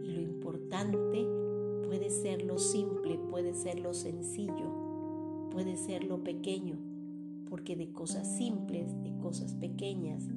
y 0.03 0.11
lo 0.11 0.19
importante 0.19 1.25
puede 1.87 2.09
ser 2.09 2.41
lo 2.41 2.57
simple, 2.57 3.17
puede 3.17 3.53
ser 3.53 3.79
lo 3.79 3.93
sencillo, 3.93 5.49
puede 5.49 5.77
ser 5.77 6.03
lo 6.03 6.25
pequeño, 6.25 6.75
porque 7.49 7.77
de 7.77 7.93
cosas 7.93 8.35
simples, 8.35 9.01
de 9.01 9.17
cosas 9.19 9.53
pequeñas, 9.53 10.27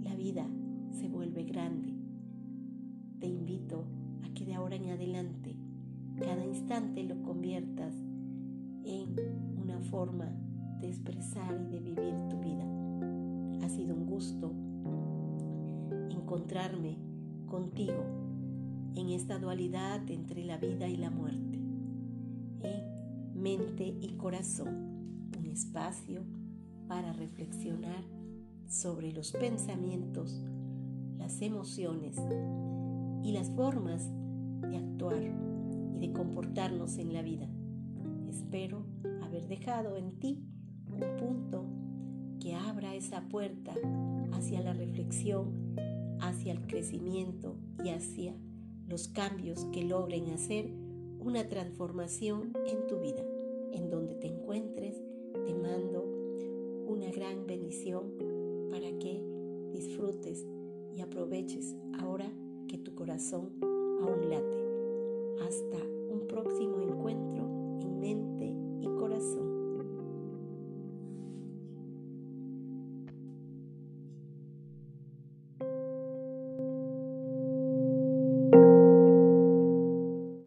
la 0.00 0.16
vida 0.16 0.48
se 0.90 1.10
vuelve 1.10 1.44
grande. 1.44 1.92
Te 3.18 3.26
invito 3.26 3.84
a 4.22 4.32
que 4.32 4.46
de 4.46 4.54
ahora 4.54 4.76
en 4.76 4.88
adelante 4.88 5.56
cada 6.18 6.42
instante 6.42 7.02
lo 7.02 7.20
conviertas 7.20 7.94
en 8.86 9.14
una 9.60 9.78
forma 9.78 10.32
de 10.80 10.88
expresar 10.88 11.60
y 11.60 11.70
de 11.70 11.80
vivir 11.80 12.14
tu 12.30 12.40
vida. 12.40 12.91
Ha 13.62 13.68
sido 13.68 13.94
un 13.94 14.06
gusto 14.06 14.52
encontrarme 16.10 16.98
contigo 17.46 18.04
en 18.94 19.08
esta 19.10 19.38
dualidad 19.38 20.08
entre 20.10 20.44
la 20.44 20.58
vida 20.58 20.88
y 20.88 20.96
la 20.96 21.10
muerte, 21.10 21.58
en 22.62 23.40
mente 23.42 23.96
y 24.00 24.16
corazón, 24.16 25.30
un 25.38 25.46
espacio 25.46 26.22
para 26.88 27.12
reflexionar 27.12 28.04
sobre 28.66 29.12
los 29.12 29.32
pensamientos, 29.32 30.42
las 31.16 31.40
emociones 31.40 32.16
y 33.22 33.32
las 33.32 33.50
formas 33.50 34.10
de 34.62 34.76
actuar 34.76 35.22
y 35.94 35.98
de 36.00 36.12
comportarnos 36.12 36.98
en 36.98 37.12
la 37.12 37.22
vida. 37.22 37.48
Espero 38.28 38.84
haber 39.22 39.46
dejado 39.48 39.96
en 39.96 40.18
ti 40.18 40.44
un 40.86 41.16
punto 41.18 41.71
que 42.42 42.56
abra 42.56 42.96
esa 42.96 43.20
puerta 43.28 43.72
hacia 44.32 44.60
la 44.62 44.72
reflexión, 44.72 45.76
hacia 46.20 46.52
el 46.52 46.66
crecimiento 46.66 47.54
y 47.84 47.90
hacia 47.90 48.34
los 48.88 49.06
cambios 49.06 49.64
que 49.66 49.84
logren 49.84 50.30
hacer 50.30 50.68
una 51.20 51.46
transformación 51.46 52.52
en 52.66 52.86
tu 52.88 52.98
vida. 52.98 53.22
En 53.72 53.90
donde 53.90 54.16
te 54.16 54.26
encuentres, 54.26 54.96
te 55.46 55.54
mando 55.54 56.04
una 56.88 57.12
gran 57.12 57.46
bendición 57.46 58.12
para 58.72 58.90
que 58.98 59.22
disfrutes 59.72 60.44
y 60.92 61.00
aproveches 61.00 61.76
ahora 62.00 62.28
que 62.66 62.76
tu 62.76 62.96
corazón 62.96 63.52
aún 63.62 64.28
late. 64.28 65.46
Hasta 65.46 65.92